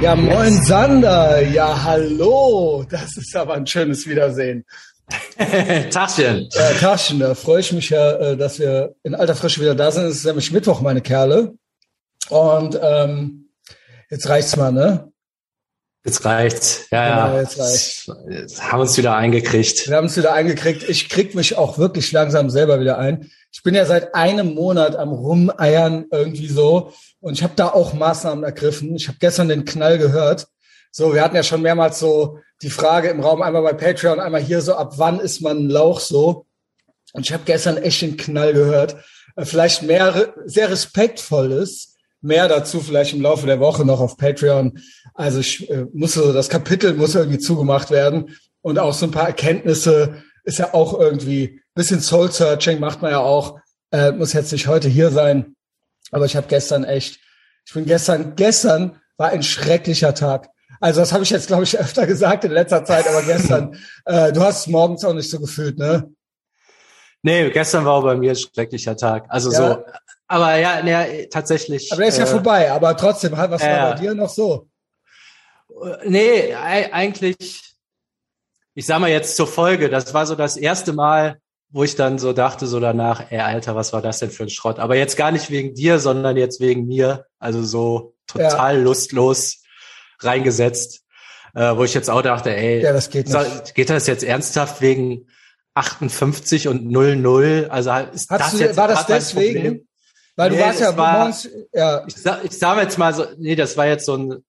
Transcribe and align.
Ja, 0.00 0.14
moin 0.14 0.62
Sander. 0.62 1.42
Ja, 1.42 1.82
hallo. 1.82 2.84
Das 2.88 3.16
ist 3.16 3.34
aber 3.34 3.54
ein 3.54 3.66
schönes 3.66 4.06
Wiedersehen. 4.06 4.64
Taschen. 5.90 6.48
Ja, 6.52 6.70
Taschen, 6.74 7.18
da 7.18 7.34
freue 7.34 7.60
ich 7.60 7.72
mich 7.72 7.90
ja, 7.90 8.12
äh, 8.12 8.36
dass 8.36 8.60
wir 8.60 8.94
in 9.02 9.16
alter 9.16 9.34
Frische 9.34 9.60
wieder 9.60 9.74
da 9.74 9.90
sind. 9.90 10.04
Es 10.04 10.18
ist 10.18 10.24
nämlich 10.24 10.52
Mittwoch, 10.52 10.80
meine 10.82 11.00
Kerle. 11.00 11.54
Und 12.28 12.78
ähm, 12.80 13.50
jetzt 14.08 14.28
reicht's 14.28 14.56
mal, 14.56 14.70
ne? 14.70 15.10
Jetzt 16.04 16.24
reicht's. 16.24 16.86
Ja, 16.92 17.08
ja. 17.08 17.26
Genau, 17.26 17.40
jetzt 17.40 17.58
reicht's. 17.58 18.10
Jetzt 18.30 18.62
haben 18.62 18.80
uns 18.80 18.96
wieder 18.96 19.16
eingekriegt. 19.16 19.88
Wir 19.88 19.96
haben 19.96 20.06
es 20.06 20.16
wieder 20.16 20.32
eingekriegt. 20.32 20.88
Ich 20.88 21.08
krieg 21.08 21.34
mich 21.34 21.56
auch 21.56 21.76
wirklich 21.76 22.12
langsam 22.12 22.50
selber 22.50 22.78
wieder 22.78 22.98
ein. 22.98 23.32
Ich 23.52 23.62
bin 23.62 23.74
ja 23.74 23.84
seit 23.84 24.14
einem 24.14 24.54
Monat 24.54 24.96
am 24.96 25.10
Rumeiern 25.10 26.06
irgendwie 26.10 26.48
so. 26.48 26.92
Und 27.20 27.34
ich 27.34 27.42
habe 27.42 27.54
da 27.56 27.68
auch 27.68 27.94
Maßnahmen 27.94 28.44
ergriffen. 28.44 28.94
Ich 28.94 29.08
habe 29.08 29.18
gestern 29.20 29.48
den 29.48 29.64
Knall 29.64 29.98
gehört. 29.98 30.46
So, 30.90 31.14
wir 31.14 31.22
hatten 31.22 31.36
ja 31.36 31.42
schon 31.42 31.62
mehrmals 31.62 31.98
so 31.98 32.38
die 32.62 32.70
Frage 32.70 33.08
im 33.08 33.20
Raum, 33.20 33.42
einmal 33.42 33.62
bei 33.62 33.72
Patreon, 33.72 34.20
einmal 34.20 34.40
hier 34.40 34.60
so, 34.60 34.74
ab 34.74 34.94
wann 34.96 35.20
ist 35.20 35.40
man 35.40 35.58
ein 35.58 35.70
Lauch 35.70 36.00
so? 36.00 36.46
Und 37.12 37.26
ich 37.26 37.32
habe 37.32 37.44
gestern 37.44 37.76
echt 37.76 38.02
den 38.02 38.16
Knall 38.16 38.52
gehört. 38.52 38.96
Äh, 39.36 39.44
Vielleicht 39.44 39.82
mehr, 39.82 40.34
sehr 40.44 40.70
respektvolles, 40.70 41.96
mehr 42.20 42.48
dazu 42.48 42.80
vielleicht 42.80 43.14
im 43.14 43.20
Laufe 43.20 43.46
der 43.46 43.60
Woche 43.60 43.84
noch 43.84 44.00
auf 44.00 44.16
Patreon. 44.16 44.80
Also 45.14 45.38
ich 45.40 45.70
äh, 45.70 45.86
muss 45.92 46.14
so, 46.14 46.32
das 46.32 46.48
Kapitel 46.48 46.94
muss 46.94 47.14
irgendwie 47.14 47.38
zugemacht 47.38 47.90
werden. 47.90 48.36
Und 48.60 48.78
auch 48.78 48.92
so 48.92 49.06
ein 49.06 49.12
paar 49.12 49.28
Erkenntnisse 49.28 50.22
ist 50.44 50.58
ja 50.58 50.74
auch 50.74 50.98
irgendwie, 50.98 51.60
bisschen 51.78 52.00
Soul-Searching 52.00 52.78
macht 52.80 53.00
man 53.02 53.10
ja 53.12 53.20
auch. 53.20 53.58
Äh, 53.90 54.12
muss 54.12 54.32
jetzt 54.34 54.52
nicht 54.52 54.66
heute 54.66 54.88
hier 54.88 55.10
sein. 55.10 55.54
Aber 56.10 56.24
ich 56.26 56.36
habe 56.36 56.46
gestern 56.46 56.84
echt, 56.84 57.18
ich 57.66 57.72
bin 57.74 57.86
gestern, 57.86 58.34
gestern 58.36 59.00
war 59.16 59.30
ein 59.30 59.42
schrecklicher 59.42 60.14
Tag. 60.14 60.48
Also 60.80 61.00
das 61.00 61.12
habe 61.12 61.22
ich 61.24 61.30
jetzt, 61.30 61.46
glaube 61.48 61.64
ich, 61.64 61.78
öfter 61.80 62.06
gesagt 62.06 62.44
in 62.44 62.52
letzter 62.52 62.84
Zeit, 62.84 63.08
aber 63.08 63.22
gestern, 63.22 63.78
äh, 64.04 64.32
du 64.32 64.42
hast 64.42 64.60
es 64.60 64.66
morgens 64.68 65.04
auch 65.04 65.14
nicht 65.14 65.30
so 65.30 65.40
gefühlt, 65.40 65.78
ne? 65.78 66.10
Nee, 67.22 67.50
gestern 67.50 67.84
war 67.84 67.94
auch 67.94 68.04
bei 68.04 68.14
mir 68.16 68.30
ein 68.32 68.36
schrecklicher 68.36 68.96
Tag. 68.96 69.26
Also 69.28 69.50
Ja. 69.50 69.56
so. 69.74 69.84
Aber 70.28 70.56
ja, 70.56 70.82
nee, 70.82 71.26
tatsächlich. 71.26 71.90
Aber 71.90 72.00
der 72.02 72.08
ist 72.10 72.18
ja 72.18 72.24
äh, 72.24 72.28
vorbei, 72.28 72.70
aber 72.70 72.96
trotzdem, 72.96 73.32
was 73.32 73.62
war 73.62 73.68
ja. 73.68 73.92
bei 73.92 73.98
dir 74.00 74.14
noch 74.14 74.28
so? 74.28 74.68
Äh, 75.82 76.08
Nee, 76.08 76.54
ei- 76.54 76.92
eigentlich, 76.92 77.74
ich 78.74 78.86
sag 78.86 79.00
mal 79.00 79.10
jetzt 79.10 79.36
zur 79.36 79.46
Folge, 79.48 79.88
das 79.88 80.12
war 80.14 80.26
so 80.26 80.34
das 80.34 80.56
erste 80.56 80.92
Mal, 80.92 81.40
wo 81.70 81.84
ich 81.84 81.96
dann 81.96 82.18
so 82.18 82.32
dachte, 82.32 82.66
so 82.66 82.80
danach, 82.80 83.30
ey, 83.30 83.40
Alter, 83.40 83.74
was 83.76 83.92
war 83.92 84.00
das 84.02 84.18
denn 84.20 84.30
für 84.30 84.44
ein 84.44 84.48
Schrott? 84.50 84.78
Aber 84.78 84.96
jetzt 84.96 85.16
gar 85.16 85.30
nicht 85.32 85.50
wegen 85.50 85.74
dir, 85.74 85.98
sondern 85.98 86.36
jetzt 86.36 86.60
wegen 86.60 86.86
mir. 86.86 87.26
Also 87.38 87.62
so 87.62 88.14
total 88.26 88.80
lustlos 88.80 89.62
reingesetzt, 90.20 91.02
äh, 91.54 91.76
wo 91.76 91.84
ich 91.84 91.94
jetzt 91.94 92.08
auch 92.10 92.22
dachte, 92.22 92.54
ey, 92.54 92.82
Ja, 92.82 92.92
das 92.92 93.10
geht 93.10 93.28
so, 93.28 93.38
nicht. 93.38 93.74
geht 93.74 93.90
das 93.90 94.06
jetzt 94.06 94.24
ernsthaft 94.24 94.80
wegen 94.80 95.26
58 95.74 96.68
und 96.68 96.86
00? 96.90 97.66
Also 97.70 97.90
ist 98.12 98.30
Hast 98.30 98.40
das 98.40 98.50
du, 98.52 98.58
jetzt 98.58 98.76
war 98.76 98.88
das 98.88 99.06
deswegen? 99.06 99.54
Problem? 99.62 99.88
Weil 100.36 100.50
du 100.50 100.56
Nee, 100.56 100.62
warst 100.62 100.80
ja 100.80 100.96
war- 100.96 101.18
morgens, 101.18 101.48
ja, 101.72 102.04
Ich 102.06 102.14
sag, 102.16 102.44
ich 102.44 102.56
sag 102.58 102.78
jetzt 102.82 102.96
mal 102.98 103.12
so, 103.12 103.26
nee, 103.38 103.56
das 103.56 103.76
war 103.76 103.86
jetzt 103.86 104.06
so 104.06 104.16
ein, 104.16 104.44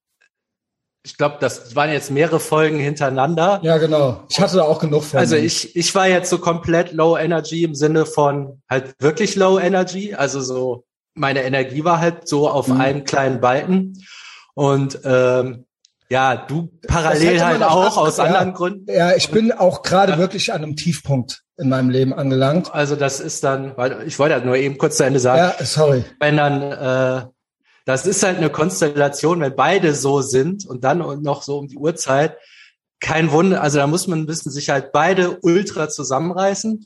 ich 1.04 1.18
glaube, 1.18 1.38
das 1.40 1.76
waren 1.76 1.92
jetzt 1.92 2.12
mehrere 2.12 2.40
Folgen 2.40 2.78
hintereinander. 2.80 3.60
ja, 3.64 3.78
genau. 3.78 4.24
Ich 4.30 4.40
hatte 4.40 4.58
da 4.58 4.64
auch 4.64 4.80
genug 4.80 5.04
von. 5.04 5.20
Also 5.20 5.36
ich, 5.36 5.76
ich 5.76 5.96
war 5.96 6.08
jetzt 6.08 6.30
so 6.30 6.38
komplett 6.40 6.92
low 6.92 7.18
energy 7.18 7.64
im 7.64 7.74
Sinne 7.76 8.06
von 8.06 8.62
halt 8.70 8.94
wirklich 9.00 9.36
low 9.36 9.58
energy. 9.60 10.14
Also 10.16 10.42
so, 10.42 10.84
meine 11.16 11.44
Energie 11.44 11.84
war 11.86 12.00
halt 12.00 12.28
so 12.28 12.50
auf 12.50 12.68
Mhm. 12.68 12.82
einem 12.82 13.04
kleinen 13.06 13.40
Balken. 13.40 14.04
Und 14.56 15.00
ähm, 15.06 15.66
ja, 16.10 16.36
du 16.36 16.70
parallel 16.88 17.44
halt 17.46 17.64
auch 17.64 17.98
auch 17.98 17.98
aus 17.98 18.18
ja. 18.18 18.26
anderen 18.26 18.54
Gründen. 18.54 18.92
Ja, 18.92 19.16
ich 19.16 19.30
bin 19.30 19.52
auch 19.52 19.84
gerade 19.84 20.18
wirklich 20.18 20.52
an 20.52 20.64
einem 20.64 20.76
Tiefpunkt 20.76 21.44
in 21.58 21.70
meinem 21.70 21.90
Leben 21.90 22.14
angelangt. 22.14 22.74
Also 22.74 22.96
das 22.96 23.20
ist 23.20 23.44
dann, 23.44 23.78
weil 23.78 24.04
ich 24.08 24.18
wollte 24.20 24.34
halt 24.36 24.46
nur 24.46 24.56
eben 24.58 24.78
kurz 24.78 24.98
zu 24.98 25.06
Ende 25.06 25.20
sagen, 25.20 25.54
Ja, 25.60 25.66
sorry. 25.66 26.04
wenn 26.20 26.36
dann, 26.38 26.62
äh, 26.72 27.26
das 27.86 28.06
ist 28.06 28.24
halt 28.24 28.38
eine 28.38 28.50
Konstellation, 28.50 29.40
wenn 29.42 29.56
beide 29.56 29.96
so 29.96 30.22
sind 30.22 30.66
und 30.66 30.84
dann 30.84 31.02
und 31.02 31.24
noch 31.24 31.44
so 31.44 31.58
um 31.58 31.68
die 31.68 31.78
Uhrzeit, 31.78 32.38
kein 33.00 33.32
Wunder, 33.32 33.62
also 33.62 33.78
da 33.78 33.88
muss 33.88 34.08
man 34.08 34.28
wissen, 34.28 34.52
sich 34.52 34.70
halt 34.70 34.92
beide 34.92 35.40
ultra 35.42 35.90
zusammenreißen, 35.90 36.86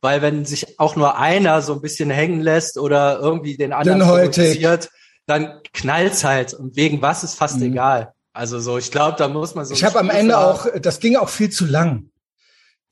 weil 0.00 0.20
wenn 0.20 0.44
sich 0.44 0.78
auch 0.78 0.96
nur 0.96 1.16
einer 1.16 1.62
so 1.62 1.72
ein 1.72 1.80
bisschen 1.80 2.10
hängen 2.10 2.42
lässt 2.42 2.76
oder 2.78 3.18
irgendwie 3.20 3.56
den 3.56 3.72
anderen 3.72 4.00
provoziert, 4.00 4.90
dann 5.26 5.60
knallt's 5.72 6.22
halt 6.24 6.52
und 6.52 6.76
wegen 6.76 7.00
was 7.00 7.24
ist 7.24 7.34
fast 7.34 7.56
Mhm. 7.56 7.72
egal. 7.72 8.12
Also 8.34 8.58
so, 8.58 8.76
ich 8.78 8.90
glaube, 8.90 9.16
da 9.16 9.28
muss 9.28 9.54
man 9.54 9.64
so. 9.64 9.72
Ich 9.72 9.84
habe 9.84 9.98
am 9.98 10.10
Ende 10.10 10.36
auch, 10.36 10.66
das 10.82 10.98
ging 11.00 11.16
auch 11.16 11.28
viel 11.28 11.50
zu 11.50 11.64
lang, 11.66 12.10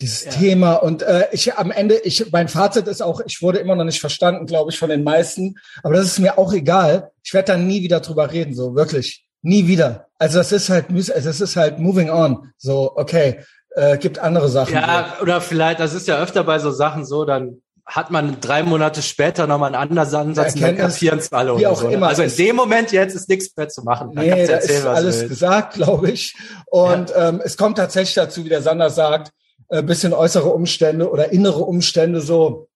dieses 0.00 0.24
Ja. 0.24 0.30
Thema. 0.32 0.74
Und 0.74 1.02
äh, 1.02 1.28
ich 1.32 1.54
am 1.54 1.70
Ende, 1.70 1.96
ich, 1.98 2.30
mein 2.32 2.48
Fazit 2.48 2.88
ist 2.88 3.02
auch, 3.02 3.20
ich 3.24 3.42
wurde 3.42 3.58
immer 3.58 3.76
noch 3.76 3.84
nicht 3.84 4.00
verstanden, 4.00 4.46
glaube 4.46 4.70
ich, 4.70 4.78
von 4.78 4.90
den 4.90 5.04
meisten. 5.04 5.56
Aber 5.82 5.94
das 5.94 6.06
ist 6.06 6.18
mir 6.18 6.38
auch 6.38 6.52
egal. 6.52 7.10
Ich 7.22 7.32
werde 7.34 7.52
da 7.52 7.58
nie 7.58 7.82
wieder 7.82 8.00
drüber 8.00 8.32
reden, 8.32 8.54
so 8.54 8.74
wirklich. 8.74 9.24
Nie 9.42 9.66
wieder. 9.66 10.08
Also 10.18 10.38
das 10.38 10.52
ist 10.52 10.68
halt, 10.70 10.86
also 10.90 11.10
das 11.10 11.40
ist 11.40 11.56
halt 11.56 11.78
moving 11.78 12.10
on. 12.10 12.52
So, 12.56 12.92
okay, 12.96 13.40
äh, 13.74 13.98
gibt 13.98 14.18
andere 14.18 14.48
Sachen. 14.48 14.74
Ja, 14.74 15.16
oder 15.20 15.40
vielleicht, 15.40 15.80
das 15.80 15.94
ist 15.94 16.06
ja 16.06 16.20
öfter 16.20 16.44
bei 16.44 16.58
so 16.58 16.70
Sachen 16.70 17.04
so, 17.04 17.24
dann 17.24 17.62
hat 17.84 18.10
man 18.10 18.40
drei 18.40 18.62
Monate 18.62 19.02
später 19.02 19.46
nochmal 19.46 19.74
einen 19.74 19.90
anderen 19.90 20.14
Ansatz 20.28 20.54
und 20.54 20.62
dann 20.62 20.76
kapieren 20.76 21.18
es 21.18 21.32
alle 21.32 21.58
wie 21.58 21.66
auch 21.66 21.80
so. 21.80 21.88
ne? 21.88 21.94
immer. 21.94 22.08
Also 22.08 22.22
in 22.22 22.34
dem 22.36 22.56
Moment 22.56 22.92
jetzt 22.92 23.14
ist 23.14 23.28
nichts 23.28 23.54
mehr 23.56 23.68
zu 23.68 23.82
machen. 23.82 24.12
Da 24.14 24.22
Nee, 24.22 24.46
da 24.46 24.52
erzählen, 24.54 24.78
ist 24.78 24.86
alles 24.86 25.28
gesagt, 25.28 25.74
glaube 25.74 26.10
ich. 26.10 26.36
Und 26.66 27.12
ähm, 27.16 27.40
es 27.44 27.56
kommt 27.56 27.78
tatsächlich 27.78 28.14
dazu, 28.14 28.44
wie 28.44 28.48
der 28.48 28.62
Sander 28.62 28.88
sagt, 28.88 29.32
ein 29.78 29.86
bisschen 29.86 30.12
äußere 30.12 30.50
Umstände 30.50 31.10
oder 31.10 31.32
innere 31.32 31.64
Umstände 31.64 32.20
so. 32.20 32.68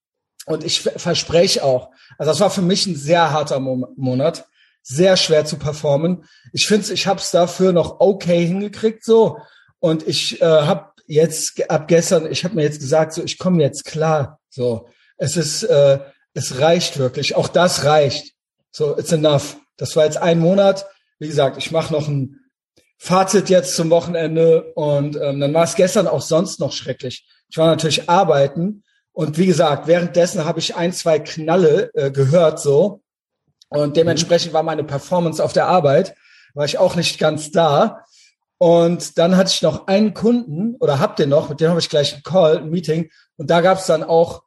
Und 0.47 0.65
ich 0.65 0.81
verspreche 0.81 1.63
auch, 1.65 1.91
also 2.19 2.31
das 2.31 2.41
war 2.41 2.51
für 2.51 2.63
mich 2.63 2.87
ein 2.87 2.97
sehr 2.97 3.33
harter 3.33 3.61
Mo 3.61 3.89
Monat, 3.97 4.47
sehr 4.83 5.17
schwer 5.17 5.45
zu 5.45 5.59
performen. 5.59 6.25
Ich 6.53 6.67
finde, 6.67 6.93
ich 6.93 7.07
habe 7.07 7.21
es 7.21 7.31
dafür 7.31 7.73
noch 7.73 8.01
okay 8.01 8.47
hingekriegt 8.47 9.05
so. 9.05 9.39
Und 9.81 10.07
ich 10.07 10.41
äh, 10.41 10.45
habe 10.45 10.93
jetzt 11.07 11.69
ab 11.71 11.89
gestern, 11.89 12.31
ich 12.31 12.45
habe 12.45 12.55
mir 12.55 12.63
jetzt 12.63 12.81
gesagt, 12.81 13.13
so 13.13 13.23
ich 13.23 13.39
komme 13.39 13.63
jetzt 13.63 13.85
klar. 13.85 14.41
So, 14.49 14.89
es 15.19 15.37
ist, 15.37 15.65
äh, 15.65 15.99
es 16.35 16.61
reicht 16.61 16.99
wirklich. 16.99 17.37
Auch 17.37 17.49
das 17.49 17.85
reicht. 17.85 18.35
So, 18.71 18.97
it's 18.97 19.13
enough. 19.13 19.57
Das 19.77 19.97
war 19.97 20.05
jetzt 20.05 20.19
ein 20.19 20.39
Monat. 20.39 20.87
Wie 21.19 21.27
gesagt, 21.27 21.59
ich 21.59 21.73
mache 21.73 21.93
noch 21.93 22.09
ein 22.09 22.41
Fazit 22.99 23.51
jetzt 23.51 23.77
zum 23.77 23.91
Wochenende 23.91 24.73
und 24.75 25.17
ähm, 25.17 25.41
dann 25.41 25.53
war 25.53 25.65
es 25.65 25.75
gestern 25.75 26.07
auch 26.07 26.23
sonst 26.23 26.61
noch 26.61 26.73
schrecklich. 26.73 27.27
Ich 27.49 27.59
war 27.59 27.67
natürlich 27.67 28.09
arbeiten 28.09 28.85
und 29.13 29.39
wie 29.39 29.47
gesagt, 29.47 29.87
währenddessen 29.87 30.45
habe 30.45 30.59
ich 30.59 30.77
ein, 30.77 30.93
zwei 30.93 31.19
Knalle 31.19 31.91
äh, 31.95 32.11
gehört 32.11 32.61
so 32.61 33.03
und 33.69 33.97
dementsprechend 33.97 34.53
war 34.53 34.63
meine 34.63 34.85
Performance 34.85 35.43
auf 35.43 35.53
der 35.53 35.67
Arbeit, 35.67 36.15
war 36.55 36.65
ich 36.65 36.79
auch 36.79 36.97
nicht 36.97 37.19
ganz 37.19 37.51
da. 37.51 38.05
Und 38.59 39.19
dann 39.19 39.37
hatte 39.37 39.51
ich 39.53 39.61
noch 39.61 39.87
einen 39.87 40.15
Kunden 40.15 40.77
oder 40.77 40.99
hab 40.99 41.17
den 41.17 41.29
noch, 41.29 41.51
mit 41.51 41.61
dem 41.61 41.69
habe 41.69 41.81
ich 41.81 41.91
gleich 41.91 42.15
einen 42.15 42.23
Call, 42.23 42.57
ein 42.57 42.71
Meeting 42.71 43.11
und 43.37 43.51
da 43.51 43.61
gab 43.61 43.79
es 43.79 43.87
dann 43.87 44.03
auch 44.03 44.45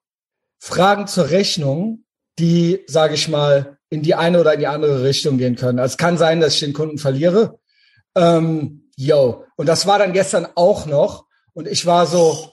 Fragen 0.58 1.06
zur 1.06 1.30
Rechnung, 1.30 2.06
die, 2.40 2.84
sage 2.88 3.14
ich 3.14 3.28
mal, 3.28 3.78
in 3.90 4.02
die 4.02 4.16
eine 4.16 4.40
oder 4.40 4.54
in 4.54 4.60
die 4.60 4.68
andere 4.68 5.04
Richtung 5.04 5.38
gehen 5.38 5.56
können. 5.56 5.80
Also 5.80 5.94
es 5.94 5.98
kann 5.98 6.18
sein, 6.18 6.42
dass 6.42 6.56
ich 6.56 6.60
den 6.60 6.74
Kunden 6.74 6.98
verliere. 6.98 7.59
Ähm, 8.20 8.90
yo. 8.98 9.46
Und 9.56 9.68
das 9.68 9.88
war 9.88 9.98
dann 9.98 10.14
gestern 10.14 10.48
auch 10.56 10.86
noch. 10.86 11.26
Und 11.54 11.68
ich 11.68 11.86
war 11.86 12.06
so, 12.06 12.52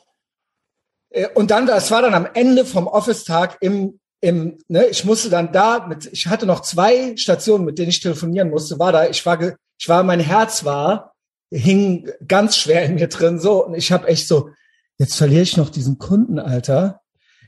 äh, 1.11 1.29
und 1.35 1.51
dann, 1.51 1.67
das 1.67 1.91
war 1.91 2.03
dann 2.03 2.15
am 2.15 2.29
Ende 2.35 2.65
vom 2.65 2.87
Office-Tag 2.87 3.59
im, 3.61 3.99
im, 4.21 4.59
ne, 4.69 4.87
ich 4.87 5.05
musste 5.05 5.29
dann 5.29 5.53
da 5.53 5.87
mit, 5.87 6.07
ich 6.13 6.29
hatte 6.29 6.47
noch 6.47 6.61
zwei 6.61 7.17
Stationen, 7.17 7.65
mit 7.65 7.79
denen 7.79 7.91
ich 7.91 8.01
telefonieren 8.01 8.51
musste, 8.51 8.79
war 8.79 8.93
da, 8.93 9.09
ich 9.09 9.25
war, 9.27 9.41
ich 9.79 9.89
war, 9.89 10.03
mein 10.03 10.21
Herz 10.21 10.65
war, 10.65 11.15
hing 11.51 12.11
ganz 12.27 12.57
schwer 12.57 12.85
in 12.85 12.95
mir 12.95 13.09
drin, 13.09 13.39
so, 13.39 13.67
und 13.67 13.75
ich 13.75 13.93
habe 13.93 14.09
echt 14.09 14.29
so, 14.29 14.51
jetzt 14.99 15.17
verliere 15.17 15.43
ich 15.43 15.57
noch 15.57 15.71
diesen 15.71 15.99
Kunden, 15.99 16.39
Alter. 16.39 17.01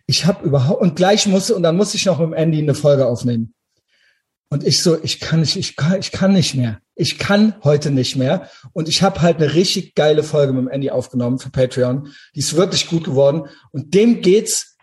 Ich 0.06 0.26
habe 0.26 0.44
überhaupt, 0.44 0.81
und 0.81 0.97
gleich 0.97 1.26
musste, 1.26 1.55
und 1.55 1.62
dann 1.62 1.76
musste 1.76 1.97
ich 1.97 2.06
noch 2.06 2.19
mit 2.19 2.29
dem 2.29 2.32
Andy 2.35 2.59
eine 2.59 2.75
Folge 2.75 3.06
aufnehmen. 3.06 3.55
Und 4.50 4.65
ich 4.65 4.83
so, 4.83 4.99
ich 5.03 5.21
kann 5.21 5.41
nicht, 5.41 5.56
ich 5.56 5.77
kann, 5.77 6.00
ich 6.00 6.11
kann 6.11 6.33
nicht 6.33 6.55
mehr. 6.55 6.81
Ich 6.95 7.19
kann 7.19 7.55
heute 7.65 7.91
nicht 7.91 8.17
mehr. 8.17 8.49
Und 8.73 8.89
ich 8.89 9.03
habe 9.03 9.21
halt 9.21 9.37
eine 9.37 9.55
richtig 9.55 9.95
geile 9.95 10.23
Folge 10.23 10.53
mit 10.53 10.62
dem 10.62 10.69
Andy 10.69 10.91
aufgenommen 10.91 11.39
für 11.39 11.50
Patreon. 11.50 12.12
Die 12.35 12.41
ist 12.41 12.56
wirklich 12.56 12.89
gut 12.89 13.05
geworden. 13.05 13.49
Und 13.73 13.95
dem 13.95 14.23
geht's, 14.23 14.77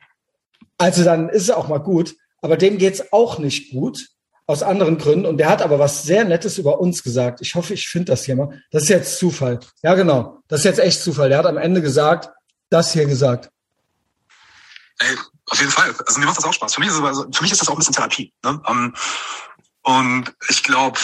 also 0.77 1.03
dann 1.03 1.29
ist 1.29 1.43
es 1.43 1.49
auch 1.51 1.67
mal 1.67 1.79
gut, 1.79 2.15
aber 2.41 2.57
dem 2.57 2.77
geht's 2.77 3.11
auch 3.11 3.39
nicht 3.39 3.71
gut. 3.71 4.07
Aus 4.47 4.61
anderen 4.61 4.99
Gründen. 4.99 5.25
Und 5.25 5.37
der 5.37 5.49
hat 5.49 5.63
aber 5.63 5.79
was 5.79 6.03
sehr 6.03 6.23
Nettes 6.23 6.59
über 6.59 6.79
uns 6.79 7.01
gesagt. 7.01 7.41
Ich 7.41 7.55
hoffe, 7.55 7.73
ich 7.73 7.87
finde 7.87 8.11
das 8.11 8.25
hier 8.25 8.35
mal. 8.35 8.61
Das 8.69 8.83
ist 8.83 8.89
jetzt 8.89 9.17
Zufall. 9.17 9.59
Ja, 9.81 9.95
genau. 9.95 10.37
Das 10.47 10.59
ist 10.59 10.65
jetzt 10.65 10.79
echt 10.79 11.01
Zufall. 11.01 11.29
Der 11.29 11.39
hat 11.39 11.47
am 11.47 11.57
Ende 11.57 11.81
gesagt, 11.81 12.29
das 12.69 12.93
hier 12.93 13.07
gesagt. 13.07 13.49
Ey, 14.99 15.15
auf 15.47 15.59
jeden 15.59 15.71
Fall. 15.71 15.95
Also 16.05 16.19
mir 16.19 16.27
macht 16.27 16.37
das 16.37 16.45
auch 16.45 16.53
Spaß. 16.53 16.75
Für 16.75 16.81
mich 16.81 16.89
ist, 16.89 16.97
für 16.97 17.41
mich 17.43 17.51
ist 17.51 17.61
das 17.61 17.67
auch 17.67 17.73
ein 17.73 17.79
bisschen 17.79 17.95
Therapie. 17.95 18.33
Ne? 18.43 18.61
Um, 18.67 18.93
und 19.85 20.33
ich 20.49 20.63
glaube, 20.63 20.99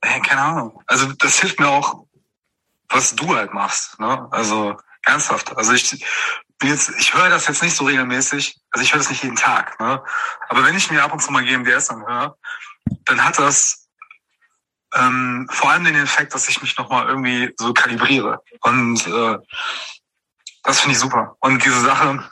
ey, 0.00 0.20
keine 0.22 0.40
Ahnung. 0.40 0.82
Also 0.86 1.12
das 1.12 1.38
hilft 1.38 1.60
mir 1.60 1.68
auch, 1.68 2.06
was 2.88 3.14
du 3.14 3.36
halt 3.36 3.52
machst. 3.52 4.00
Ne? 4.00 4.26
Also 4.30 4.78
ernsthaft. 5.02 5.54
Also 5.54 5.74
ich 5.74 6.02
bin 6.58 6.70
jetzt, 6.70 6.90
ich 6.98 7.12
höre 7.12 7.28
das 7.28 7.46
jetzt 7.46 7.62
nicht 7.62 7.76
so 7.76 7.84
regelmäßig. 7.84 8.58
Also 8.70 8.82
ich 8.82 8.92
höre 8.92 9.00
das 9.00 9.10
nicht 9.10 9.22
jeden 9.22 9.36
Tag. 9.36 9.78
Ne? 9.80 10.02
Aber 10.48 10.64
wenn 10.64 10.76
ich 10.76 10.90
mir 10.90 11.04
ab 11.04 11.12
und 11.12 11.20
zu 11.20 11.30
mal 11.30 11.44
GMDS 11.44 11.90
anhöre, 11.90 12.38
dann 13.04 13.22
hat 13.22 13.38
das 13.38 13.86
ähm, 14.94 15.46
vor 15.50 15.70
allem 15.70 15.84
den 15.84 15.96
Effekt, 15.96 16.34
dass 16.34 16.48
ich 16.48 16.62
mich 16.62 16.78
nochmal 16.78 17.06
irgendwie 17.06 17.52
so 17.58 17.74
kalibriere. 17.74 18.42
Und 18.60 19.06
äh, 19.06 19.38
das 20.62 20.80
finde 20.80 20.94
ich 20.94 21.00
super. 21.00 21.36
Und 21.40 21.62
diese 21.62 21.80
Sache 21.82 22.24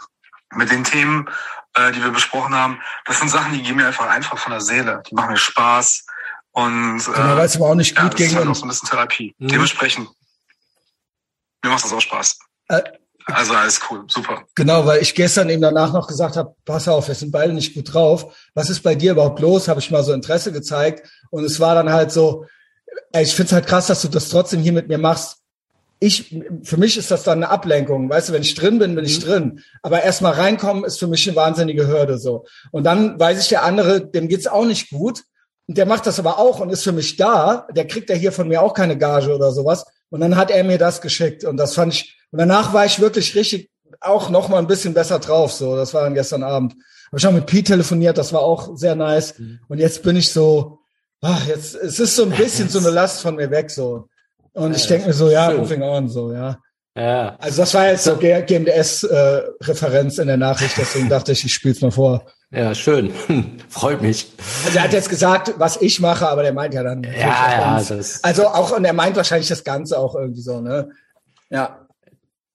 mit 0.55 0.71
den 0.71 0.85
Themen, 0.85 1.29
äh, 1.75 1.93
die 1.93 2.03
wir 2.03 2.11
besprochen 2.11 2.55
haben, 2.55 2.81
das 3.07 3.19
sind 3.19 3.31
Sachen, 3.31 3.53
die 3.53 3.63
gehen 3.63 3.77
mir 3.77 3.87
einfach 3.87 4.09
einfach 4.09 4.39
von 4.39 4.53
der 4.53 4.61
Seele. 4.61 5.03
Die 5.11 5.15
machen 5.15 5.31
mir 5.31 5.37
Spaß. 5.37 6.07
Und 6.53 7.01
äh, 7.01 7.13
genau, 7.13 7.37
weil 7.37 7.47
es 7.47 7.57
aber 7.57 7.67
auch 7.71 7.75
nicht 7.75 7.97
gut 7.97 8.05
ja, 8.05 8.09
das 8.11 8.17
ging. 8.17 8.27
ist 8.27 8.37
halt 8.37 8.49
auch 8.49 8.55
so 8.55 8.65
ein 8.65 8.69
bisschen 8.69 8.89
Therapie. 8.89 9.35
Mhm. 9.39 9.49
Dementsprechend, 9.49 10.09
mir 11.63 11.71
macht 11.71 11.85
das 11.85 11.93
auch 11.93 12.01
Spaß. 12.01 12.39
Äh, 12.69 12.83
Also 13.27 13.55
alles 13.55 13.81
cool, 13.89 14.05
super. 14.09 14.43
Genau, 14.57 14.85
weil 14.85 15.01
ich 15.01 15.15
gestern 15.15 15.49
eben 15.49 15.63
danach 15.63 15.93
noch 15.93 16.09
gesagt 16.09 16.37
habe, 16.37 16.55
pass 16.65 16.89
auf, 16.89 17.07
wir 17.09 17.15
sind 17.15 17.31
beide 17.31 17.53
nicht 17.53 17.73
gut 17.75 17.95
drauf. 17.95 18.35
Was 18.55 18.69
ist 18.69 18.83
bei 18.83 18.95
dir 18.97 19.13
überhaupt 19.13 19.39
los? 19.41 19.69
Habe 19.69 19.81
ich 19.81 19.91
mal 19.91 20.03
so 20.03 20.13
Interesse 20.13 20.51
gezeigt. 20.53 21.09
Und 21.31 21.45
es 21.45 21.61
war 21.61 21.75
dann 21.77 21.91
halt 21.91 22.11
so, 22.11 22.47
ey, 23.13 23.23
ich 23.23 23.35
find's 23.35 23.53
halt 23.53 23.67
krass, 23.67 23.87
dass 23.87 24.03
du 24.03 24.09
das 24.09 24.29
trotzdem 24.29 24.61
hier 24.61 24.73
mit 24.73 24.89
mir 24.89 24.99
machst. 24.99 25.39
Ich, 26.03 26.37
für 26.65 26.79
mich 26.79 26.99
ist 26.99 27.13
das 27.13 27.23
dann 27.23 27.45
eine 27.45 27.51
Ablenkung. 27.51 28.11
Weißt 28.11 28.29
du, 28.29 28.33
wenn 28.33 28.43
ich 28.43 28.57
drin 28.57 28.81
bin, 28.81 28.97
bin 28.97 29.05
ich 29.05 29.21
drin. 29.21 29.61
Aber 29.83 30.03
erstmal 30.03 30.33
reinkommen 30.33 30.83
ist 30.83 30.99
für 30.99 31.07
mich 31.07 31.29
eine 31.29 31.37
wahnsinnige 31.37 31.87
Hürde, 31.87 32.19
so. 32.19 32.45
Und 32.73 32.83
dann 32.85 33.21
weiß 33.21 33.41
ich, 33.41 33.49
der 33.49 33.63
andere, 33.63 34.05
dem 34.05 34.27
geht's 34.27 34.49
auch 34.49 34.65
nicht 34.65 34.91
gut. 34.91 35.23
Und 35.69 35.79
der 35.79 35.87
macht 35.87 36.09
das 36.09 36.19
aber 36.19 36.41
auch 36.41 36.59
und 36.59 36.71
ist 36.71 36.83
für 36.83 36.91
mich 36.91 37.17
da. 37.17 37.69
Der 37.71 37.87
kriegt 37.87 38.11
ja 38.11 38.17
hier 38.17 38.33
von 38.33 38.49
mir 38.49 38.63
auch 38.63 38.75
keine 38.75 38.99
Gage 38.99 39.33
oder 39.33 39.53
sowas. 39.53 39.85
Und 40.11 40.21
dann 40.21 40.37
hat 40.37 40.51
er 40.51 40.65
mir 40.65 40.77
das 40.77 41.01
geschickt. 41.01 41.45
Und 41.45 41.57
das 41.57 41.75
fand 41.75 41.95
ich, 41.95 42.19
und 42.33 42.41
danach 42.41 42.73
war 42.73 42.85
ich 42.85 42.99
wirklich 42.99 43.37
richtig 43.37 43.71
auch 44.01 44.29
noch 44.29 44.49
mal 44.49 44.59
ein 44.59 44.67
bisschen 44.67 44.95
besser 44.95 45.21
drauf. 45.21 45.53
So, 45.53 45.77
das 45.77 45.95
war 45.95 46.03
dann 46.03 46.15
gestern 46.15 46.43
Abend. 46.43 46.73
Habe 47.13 47.19
ich 47.19 47.27
auch 47.29 47.33
mit 47.33 47.47
Pete 47.47 47.73
telefoniert, 47.73 48.19
das 48.19 48.33
war 48.33 48.41
auch 48.41 48.77
sehr 48.77 48.97
nice. 48.97 49.35
Und 49.69 49.79
jetzt 49.79 50.03
bin 50.03 50.17
ich 50.17 50.31
so, 50.31 50.79
ach, 51.21 51.47
jetzt, 51.47 51.77
es 51.77 52.01
ist 52.01 52.17
so 52.17 52.25
ein 52.25 52.31
bisschen 52.31 52.69
so 52.69 52.81
eine 52.81 52.91
Last 52.91 53.21
von 53.21 53.37
mir 53.37 53.53
weg, 53.53 53.71
so. 53.71 54.09
Und 54.55 54.77
ich 54.77 54.87
denke 54.87 55.09
mir 55.09 55.15
so, 55.15 55.31
ja, 55.31 55.51
schön. 55.51 55.61
moving 55.61 55.83
on, 55.83 56.09
so, 56.09 56.33
ja. 56.33 56.59
Ja. 56.95 57.37
Also 57.39 57.63
das 57.63 57.73
war 57.73 57.89
jetzt 57.89 58.05
so 58.05 58.17
GMDS-Referenz 58.17 60.19
in 60.19 60.27
der 60.27 60.37
Nachricht, 60.37 60.77
deswegen 60.77 61.09
dachte 61.09 61.33
ich, 61.33 61.43
ich 61.45 61.55
spiele 61.55 61.75
es 61.75 61.81
mal 61.81 61.91
vor. 61.91 62.27
Ja, 62.51 62.75
schön. 62.75 63.15
Freut 63.71 64.03
mich. 64.03 64.31
Also 64.67 64.77
er 64.77 64.85
hat 64.85 64.93
jetzt 64.93 65.09
gesagt, 65.09 65.55
was 65.57 65.81
ich 65.81 66.01
mache, 66.01 66.29
aber 66.29 66.43
der 66.43 66.53
meint 66.53 66.75
ja 66.75 66.83
dann. 66.83 67.03
Ja, 67.03 67.13
ja, 67.19 67.83
das, 67.83 68.23
Also 68.23 68.47
auch, 68.47 68.77
und 68.77 68.85
er 68.85 68.93
meint 68.93 69.17
wahrscheinlich 69.17 69.49
das 69.49 69.65
Ganze 69.65 69.99
auch 69.99 70.15
irgendwie 70.15 70.43
so, 70.43 70.61
ne? 70.61 70.91
Ja. 71.49 71.82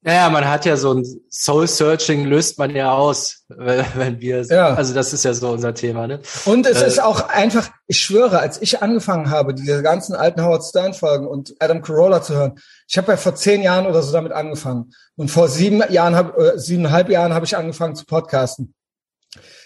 Naja, 0.07 0.29
man 0.29 0.47
hat 0.49 0.65
ja 0.65 0.77
so 0.77 0.93
ein 0.93 1.03
Soul-Searching 1.29 2.23
löst 2.23 2.57
man 2.57 2.73
ja 2.73 2.93
aus, 2.93 3.43
wenn 3.49 4.21
wir, 4.21 4.41
Ja. 4.43 4.73
also 4.73 4.93
das 4.93 5.11
ist 5.11 5.25
ja 5.25 5.33
so 5.33 5.49
unser 5.49 5.73
Thema, 5.73 6.07
ne? 6.07 6.21
Und 6.45 6.65
es 6.65 6.81
Äh, 6.81 6.87
ist 6.87 7.03
auch 7.03 7.27
einfach, 7.27 7.69
ich 7.87 7.99
schwöre, 7.99 8.39
als 8.39 8.61
ich 8.61 8.81
angefangen 8.81 9.29
habe, 9.29 9.53
diese 9.53 9.83
ganzen 9.83 10.15
alten 10.15 10.41
Howard 10.41 10.63
Stern 10.63 10.93
Folgen 10.93 11.27
und 11.27 11.55
Adam 11.59 11.81
Carolla 11.81 12.21
zu 12.21 12.35
hören, 12.35 12.57
ich 12.87 12.97
habe 12.97 13.11
ja 13.11 13.17
vor 13.17 13.35
zehn 13.35 13.61
Jahren 13.61 13.85
oder 13.85 14.01
so 14.01 14.13
damit 14.13 14.31
angefangen. 14.31 14.93
Und 15.17 15.29
vor 15.29 15.49
sieben 15.49 15.83
Jahren, 15.91 16.15
hab, 16.15 16.37
äh, 16.39 16.57
siebeneinhalb 16.57 17.09
Jahren 17.09 17.33
habe 17.33 17.45
ich 17.45 17.57
angefangen 17.57 17.95
zu 17.97 18.05
podcasten. 18.05 18.73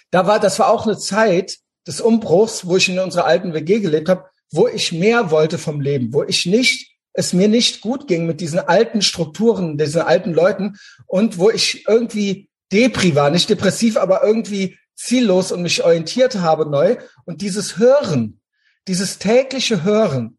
Da 0.10 0.26
war, 0.26 0.40
das 0.40 0.58
war 0.58 0.72
auch 0.72 0.88
eine 0.88 0.98
Zeit 0.98 1.58
des 1.86 2.02
Umbruchs, 2.02 2.66
wo 2.66 2.78
ich 2.78 2.90
in 2.90 2.98
unserer 2.98 3.26
alten 3.26 3.54
WG 3.54 3.80
gelebt 3.80 4.10
habe, 4.10 4.26
wo 4.52 4.68
ich 4.68 4.92
mehr 4.92 5.30
wollte 5.30 5.60
vom 5.60 5.82
Leben, 5.82 6.14
wo 6.14 6.24
ich 6.24 6.48
nicht, 6.48 6.91
es 7.14 7.34
mir 7.34 7.48
nicht 7.48 7.82
gut 7.82 8.08
ging 8.08 8.26
mit 8.26 8.42
diesen 8.42 8.60
alten 8.60 9.02
Strukturen, 9.02 9.78
diesen 9.78 10.02
alten 10.02 10.34
Leuten 10.34 10.78
und 11.08 11.38
wo 11.38 11.50
ich 11.50 11.86
irgendwie 11.88 12.50
depri 12.72 13.16
war, 13.16 13.30
nicht 13.30 13.50
depressiv, 13.50 13.98
aber 13.98 14.24
irgendwie 14.24 14.78
ziellos 14.96 15.52
und 15.52 15.62
mich 15.62 15.84
orientiert 15.84 16.36
habe 16.36 16.70
neu. 16.70 16.98
Und 17.26 17.42
dieses 17.42 17.78
Hören, 17.78 18.40
dieses 18.88 19.18
tägliche 19.18 19.84
Hören 19.84 20.38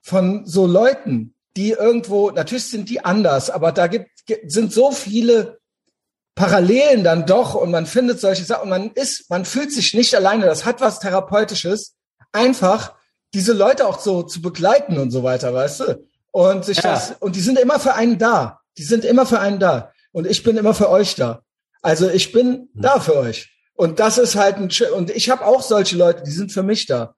von 0.00 0.46
so 0.46 0.66
Leuten, 0.66 1.34
die 1.56 1.70
irgendwo, 1.70 2.30
natürlich 2.30 2.66
sind 2.66 2.88
die 2.88 3.04
anders, 3.04 3.50
aber 3.50 3.72
da 3.72 3.86
gibt, 3.86 4.08
sind 4.46 4.72
so 4.72 4.92
viele 4.92 5.58
Parallelen 6.34 7.04
dann 7.04 7.26
doch 7.26 7.54
und 7.54 7.70
man 7.70 7.86
findet 7.86 8.18
solche 8.18 8.44
Sachen 8.44 8.64
und 8.64 8.70
man 8.70 8.90
ist, 8.92 9.30
man 9.30 9.44
fühlt 9.44 9.72
sich 9.72 9.94
nicht 9.94 10.14
alleine. 10.14 10.46
Das 10.46 10.64
hat 10.64 10.80
was 10.80 10.98
Therapeutisches. 10.98 11.94
Einfach 12.32 12.94
diese 13.34 13.52
Leute 13.52 13.86
auch 13.86 14.00
so 14.00 14.22
zu 14.24 14.42
begleiten 14.42 14.98
und 14.98 15.10
so 15.10 15.22
weiter, 15.22 15.54
weißt 15.54 15.80
du? 15.80 16.08
Und 16.34 16.64
sich 16.64 16.78
Ja. 16.78 16.82
das, 16.94 17.12
und 17.20 17.36
die 17.36 17.40
sind 17.40 17.60
immer 17.60 17.78
für 17.78 17.94
einen 17.94 18.18
da. 18.18 18.58
Die 18.76 18.82
sind 18.82 19.04
immer 19.04 19.24
für 19.24 19.38
einen 19.38 19.60
da. 19.60 19.92
Und 20.10 20.26
ich 20.26 20.42
bin 20.42 20.56
immer 20.56 20.74
für 20.74 20.90
euch 20.90 21.14
da. 21.14 21.42
Also 21.80 22.10
ich 22.10 22.32
bin 22.32 22.68
da 22.74 22.98
für 22.98 23.14
euch. 23.16 23.50
Und 23.74 24.00
das 24.00 24.18
ist 24.18 24.34
halt 24.34 24.56
ein, 24.56 24.68
und 24.96 25.10
ich 25.10 25.30
habe 25.30 25.44
auch 25.46 25.62
solche 25.62 25.96
Leute, 25.96 26.24
die 26.24 26.32
sind 26.32 26.50
für 26.50 26.64
mich 26.64 26.86
da. 26.86 27.14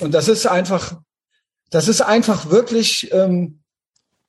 Und 0.00 0.12
das 0.12 0.28
ist 0.28 0.46
einfach, 0.46 0.98
das 1.70 1.88
ist 1.88 2.02
einfach 2.02 2.50
wirklich, 2.50 3.10
ähm, 3.10 3.62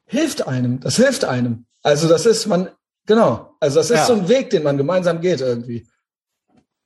hilft 0.05 0.47
einem. 0.47 0.79
Das 0.79 0.95
hilft 0.95 1.25
einem. 1.25 1.65
Also 1.83 2.07
das 2.07 2.25
ist 2.25 2.45
man, 2.47 2.69
genau. 3.05 3.57
Also 3.59 3.79
das 3.79 3.89
ist 3.89 3.97
Ja. 3.97 4.05
so 4.05 4.13
ein 4.13 4.29
Weg, 4.29 4.51
den 4.51 4.63
man 4.63 4.77
gemeinsam 4.77 5.19
geht 5.19 5.41
irgendwie. 5.41 5.85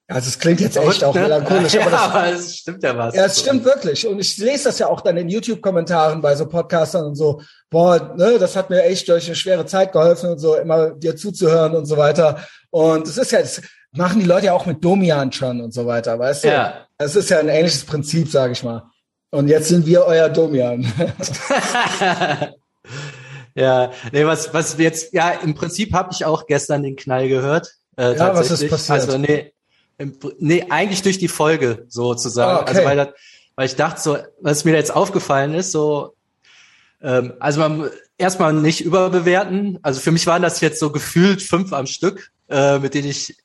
Also 0.08 0.28
es 0.28 0.38
klingt 0.38 0.60
jetzt 0.60 0.76
echt 0.76 1.04
auch 1.04 1.16
ne? 1.16 1.22
melancholisch, 1.22 1.74
ja, 1.74 1.82
aber 1.82 1.92
das, 1.92 2.02
aber 2.02 2.28
es 2.34 2.58
stimmt 2.58 2.84
ja 2.84 2.98
was. 2.98 3.16
ja, 3.16 3.26
es 3.26 3.40
stimmt 3.40 3.64
wirklich. 3.64 4.06
Und 4.06 4.20
ich 4.20 4.38
lese 4.38 4.66
das 4.66 4.80
ja 4.80 4.88
auch 4.88 5.02
dann 5.02 5.16
in 5.18 5.30
YouTube-Kommentaren 5.30 6.22
bei 6.22 6.36
so 6.36 6.46
Podcastern 6.48 7.06
und 7.06 7.16
so. 7.16 7.42
Boah, 7.70 8.14
ne, 8.16 8.38
das 8.38 8.56
hat 8.56 8.70
mir 8.70 8.84
echt 8.84 9.08
durch 9.08 9.28
eine 9.28 9.36
schwere 9.36 9.66
Zeit 9.66 9.94
geholfen 9.94 10.32
und 10.32 10.40
so, 10.40 10.56
immer 10.56 10.92
dir 10.92 11.16
zuzuhören 11.16 11.74
und 11.76 11.86
so 11.86 11.96
weiter. 11.98 12.46
Und 12.70 13.08
es 13.08 13.18
ist 13.18 13.32
ja, 13.32 13.40
das 13.40 13.62
machen 13.92 14.20
die 14.20 14.26
Leute 14.26 14.48
ja 14.48 14.54
auch 14.54 14.66
mit 14.66 14.84
Domian 14.84 15.32
schon 15.32 15.62
und 15.62 15.74
so 15.74 15.86
weiter, 15.86 16.20
weißt 16.20 16.44
du? 16.44 16.48
Ja. 16.50 16.88
Es 16.98 17.16
ist 17.16 17.30
ja 17.30 17.40
ein 17.40 17.50
ähnliches 17.50 17.86
Prinzip, 17.86 18.30
sage 18.30 18.54
ich 18.54 18.64
mal. 18.64 18.84
Und 19.32 19.48
jetzt 19.48 19.70
sind 19.70 19.86
wir 19.86 20.06
euer 20.06 20.30
Domian. 20.30 20.84
ja, 23.56 23.92
nee, 24.12 24.26
was, 24.26 24.54
was 24.54 24.78
jetzt, 24.78 25.14
ja, 25.14 25.32
im 25.32 25.56
Prinzip 25.56 25.94
habe 25.94 26.10
ich 26.12 26.26
auch 26.26 26.46
gestern 26.46 26.84
den 26.84 26.96
Knall 26.96 27.30
gehört. 27.30 27.72
Äh, 27.96 28.16
Ja, 28.16 28.36
was 28.36 28.52
ist 28.52 28.70
passiert? 28.70 29.00
Also 29.00 29.18
nee, 29.18 29.53
im, 29.98 30.18
nee, 30.40 30.66
eigentlich 30.70 31.02
durch 31.02 31.18
die 31.20 31.28
Folge 31.28 31.86
sozusagen. 31.90 32.58
Ah, 32.58 32.62
okay. 32.62 32.70
Also 32.70 32.84
weil, 32.86 32.98
das, 32.98 33.08
weil 33.56 33.66
ich 33.68 33.76
dachte 33.76 34.02
so, 34.02 34.18
was 34.42 34.66
mir 34.66 34.74
jetzt 34.74 34.96
aufgefallen 34.96 35.54
ist, 35.54 35.72
so, 35.72 36.16
ähm, 37.02 37.34
also 37.40 37.60
man 37.60 37.90
erstmal 38.18 38.54
nicht 38.54 38.82
überbewerten. 38.82 39.80
Also 39.82 40.00
für 40.00 40.12
mich 40.12 40.26
waren 40.28 40.42
das 40.42 40.62
jetzt 40.62 40.80
so 40.80 40.92
gefühlt 40.92 41.42
fünf 41.42 41.74
am 41.74 41.86
Stück, 41.86 42.32
äh, 42.50 42.80
mit 42.80 42.94
denen 42.94 43.10
ich 43.10 43.36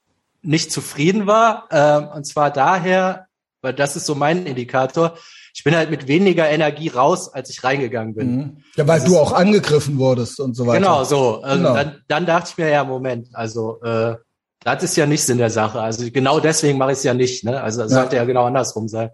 nicht 0.43 0.71
zufrieden 0.73 1.27
war. 1.27 1.67
Ähm, 1.71 2.09
und 2.15 2.25
zwar 2.27 2.51
daher, 2.51 3.27
weil 3.61 3.75
das 3.75 3.97
ist 3.97 4.07
so 4.07 4.15
mein 4.15 4.47
Indikator. 4.47 5.17
Ich 5.55 5.65
bin 5.65 5.75
halt 5.75 5.91
mit 5.91 6.07
weniger 6.07 6.49
Energie 6.49 6.89
raus, 6.89 7.33
als 7.35 7.51
ich 7.51 7.65
reingegangen 7.65 8.15
bin. 8.15 8.37
Mhm. 8.37 8.57
Ja, 8.77 8.87
weil 8.87 9.01
Das 9.01 9.09
du 9.09 9.15
ist- 9.15 9.19
auch 9.19 9.33
angegriffen 9.33 9.99
wurdest 9.99 10.39
und 10.39 10.55
so 10.55 10.67
weiter. 10.67 10.79
Genau, 10.79 11.03
so. 11.05 11.43
Ähm, 11.45 11.59
Genau. 11.59 11.75
Dann, 11.75 12.03
dann 12.07 12.27
dachte 12.27 12.51
ich 12.53 12.59
mir, 12.59 12.71
ja, 12.71 12.85
Moment, 12.85 13.29
also 13.33 13.81
äh, 13.83 14.15
das 14.61 14.83
ist 14.83 14.97
ja 14.97 15.07
nicht 15.07 15.23
Sinn 15.23 15.39
der 15.39 15.51
Sache. 15.51 15.81
Also 15.81 16.11
genau 16.11 16.41
deswegen 16.41 16.79
mache 16.79 16.93
ich 16.93 16.99
es 16.99 17.05
ja 17.05 17.15
nicht. 17.15 17.45
Ne? 17.45 17.61
Also 17.61 17.83
es 17.83 17.93
Ja. 17.93 18.01
sollte 18.01 18.17
ja 18.17 18.25
genau 18.25 18.45
andersrum 18.47 18.89
sein. 18.89 19.11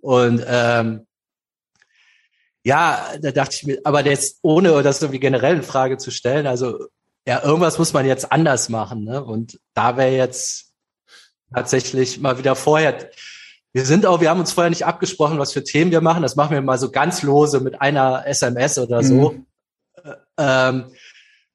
Und 0.00 0.44
ähm, 0.46 1.06
ja, 2.64 3.06
da 3.20 3.32
dachte 3.32 3.56
ich 3.56 3.64
mir, 3.64 3.80
aber 3.84 4.04
jetzt 4.04 4.38
ohne 4.42 4.82
das 4.82 5.02
irgendwie 5.02 5.20
generell 5.20 5.56
in 5.56 5.62
Frage 5.62 5.98
zu 5.98 6.10
stellen, 6.10 6.46
also 6.46 6.86
ja, 7.26 7.42
irgendwas 7.42 7.78
muss 7.78 7.92
man 7.92 8.06
jetzt 8.06 8.32
anders 8.32 8.68
machen. 8.68 9.04
Ne? 9.04 9.22
Und 9.22 9.60
da 9.74 9.96
wäre 9.96 10.12
jetzt 10.16 10.72
tatsächlich 11.54 12.20
mal 12.20 12.38
wieder 12.38 12.56
vorher. 12.56 13.10
Wir 13.72 13.84
sind 13.84 14.06
auch, 14.06 14.20
wir 14.20 14.28
haben 14.30 14.40
uns 14.40 14.52
vorher 14.52 14.70
nicht 14.70 14.86
abgesprochen, 14.86 15.38
was 15.38 15.52
für 15.52 15.64
Themen 15.64 15.90
wir 15.92 16.00
machen. 16.00 16.22
Das 16.22 16.36
machen 16.36 16.52
wir 16.52 16.62
mal 16.62 16.78
so 16.78 16.90
ganz 16.90 17.22
lose 17.22 17.60
mit 17.60 17.80
einer 17.80 18.26
SMS 18.26 18.78
oder 18.78 19.02
so. 19.02 19.32
Mhm. 19.32 19.46
Ähm, 20.36 20.84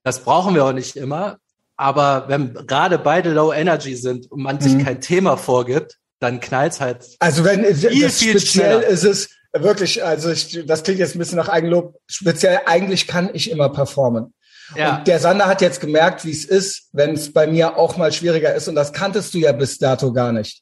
das 0.04 0.24
brauchen 0.24 0.56
wir 0.56 0.66
auch 0.66 0.74
nicht 0.74 0.96
immer. 0.96 1.38
Aber 1.78 2.26
wenn 2.28 2.54
gerade 2.66 2.98
beide 2.98 3.32
Low 3.32 3.54
Energy 3.54 3.96
sind 3.96 4.30
und 4.32 4.42
man 4.42 4.60
sich 4.60 4.74
Mhm. 4.74 4.84
kein 4.86 5.02
Thema 5.02 5.38
vorgibt, 5.38 5.98
dann 6.20 6.40
knallt's 6.40 6.82
halt. 6.82 7.06
Also 7.20 7.44
wenn 7.44 7.64
Viel, 7.76 8.02
das 8.02 8.18
viel 8.18 8.32
speziell 8.40 8.80
schneller. 8.82 8.88
ist 8.88 9.04
es 9.04 9.30
wirklich, 9.54 10.04
also 10.04 10.32
ich, 10.32 10.66
das 10.66 10.84
klingt 10.84 11.00
jetzt 11.00 11.16
ein 11.16 11.20
bisschen 11.20 11.38
nach 11.38 11.50
Eigenlob. 11.50 11.96
Speziell 12.08 12.62
eigentlich 12.66 13.08
kann 13.08 13.30
ich 13.34 13.52
immer 13.52 13.70
performen. 13.70 14.34
Ja, 14.76 14.98
Und 14.98 15.08
der 15.08 15.20
Sander 15.20 15.46
hat 15.46 15.62
jetzt 15.62 15.80
gemerkt, 15.80 16.26
wie 16.26 16.32
es 16.32 16.44
ist, 16.44 16.90
wenn 16.92 17.14
es 17.14 17.32
bei 17.32 17.48
mir 17.48 17.78
auch 17.78 17.96
mal 17.96 18.12
schwieriger 18.12 18.54
ist. 18.54 18.68
Und 18.68 18.76
das 18.76 18.92
kanntest 18.92 19.34
du 19.34 19.38
ja 19.38 19.52
bis 19.54 19.78
dato 19.78 20.12
gar 20.12 20.32
nicht. 20.34 20.62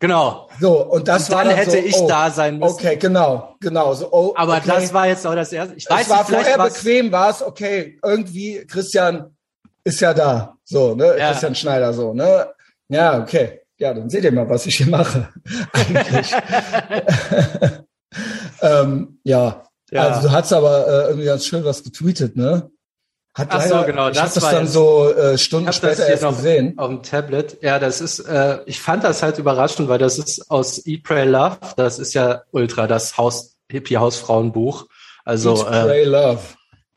genau. 0.00 0.50
So, 0.60 0.84
und 0.84 1.06
das 1.08 1.28
Und 1.28 1.36
war 1.36 1.44
dann 1.44 1.50
dann 1.50 1.58
hätte 1.58 1.70
so, 1.70 1.76
ich 1.78 1.94
oh, 1.96 2.08
da 2.08 2.30
sein 2.30 2.58
müssen. 2.58 2.74
Okay, 2.74 2.96
genau, 2.96 3.54
genau. 3.60 3.94
So, 3.94 4.08
oh, 4.12 4.32
Aber 4.36 4.56
okay. 4.56 4.66
das 4.66 4.92
war 4.92 5.06
jetzt 5.06 5.26
auch 5.26 5.34
das 5.36 5.52
erste. 5.52 5.74
Ich 5.76 5.88
weiß 5.88 6.02
es 6.02 6.08
war 6.10 6.18
nicht, 6.18 6.30
vorher 6.30 6.58
bequem, 6.58 7.12
war 7.12 7.30
es 7.30 7.40
okay. 7.42 7.98
Irgendwie, 8.04 8.66
Christian 8.66 9.36
ist 9.84 10.00
ja 10.00 10.14
da. 10.14 10.56
So, 10.64 10.94
ne? 10.94 11.16
Ja. 11.18 11.30
Christian 11.30 11.54
Schneider, 11.54 11.92
so, 11.92 12.12
ne? 12.14 12.48
Ja, 12.88 13.20
okay. 13.20 13.60
Ja, 13.78 13.92
dann 13.94 14.08
seht 14.10 14.24
ihr 14.24 14.32
mal, 14.32 14.48
was 14.48 14.66
ich 14.66 14.76
hier 14.76 14.86
mache. 14.88 15.28
Eigentlich. 15.72 16.32
Ähm, 18.60 19.18
ja. 19.24 19.64
Ja. 19.90 20.08
Also 20.08 20.28
du 20.28 20.32
hast 20.34 20.52
aber 20.52 20.86
äh, 20.86 21.06
irgendwie 21.08 21.24
ganz 21.26 21.46
schön 21.46 21.64
was 21.64 21.82
getweetet, 21.82 22.36
ne? 22.36 22.70
Hat 23.34 23.48
Ach 23.50 23.62
so, 23.62 23.82
genau, 23.84 24.10
Ich 24.10 24.16
das 24.16 24.34
das 24.34 24.44
dann 24.50 24.64
jetzt- 24.64 24.72
so 24.74 25.10
äh, 25.12 25.38
Stunden 25.38 25.72
später 25.72 26.06
erst 26.06 26.22
noch 26.22 26.36
gesehen. 26.36 26.74
auf 26.78 26.88
dem 26.88 27.02
Tablet. 27.02 27.58
Ja, 27.62 27.78
das 27.78 28.00
ist, 28.02 28.20
äh, 28.20 28.58
ich 28.66 28.80
fand 28.80 29.04
das 29.04 29.22
halt 29.22 29.38
überraschend, 29.38 29.88
weil 29.88 29.98
das 29.98 30.18
ist 30.18 30.50
aus 30.50 30.86
Eat, 30.86 31.02
Pray, 31.04 31.24
Love. 31.26 31.56
Das 31.76 31.98
ist 31.98 32.12
ja 32.14 32.42
ultra 32.52 32.86
das 32.86 33.16
Haus, 33.16 33.56
Hippie-Hausfrauenbuch. 33.70 34.86
Also, 35.24 35.56
Eat, 35.56 35.66
äh, 35.66 35.82
Pray, 35.84 36.04
Love. 36.04 36.40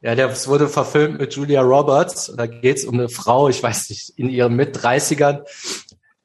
Ja, 0.02 0.16
das 0.16 0.48
wurde 0.48 0.68
verfilmt 0.68 1.20
mit 1.20 1.34
Julia 1.34 1.62
Roberts. 1.62 2.32
Da 2.36 2.46
geht's 2.46 2.86
um 2.86 2.96
eine 2.96 3.10
Frau, 3.10 3.50
ich 3.50 3.62
weiß 3.62 3.90
nicht, 3.90 4.14
in 4.18 4.30
ihren 4.30 4.56
Mit-30ern, 4.56 5.44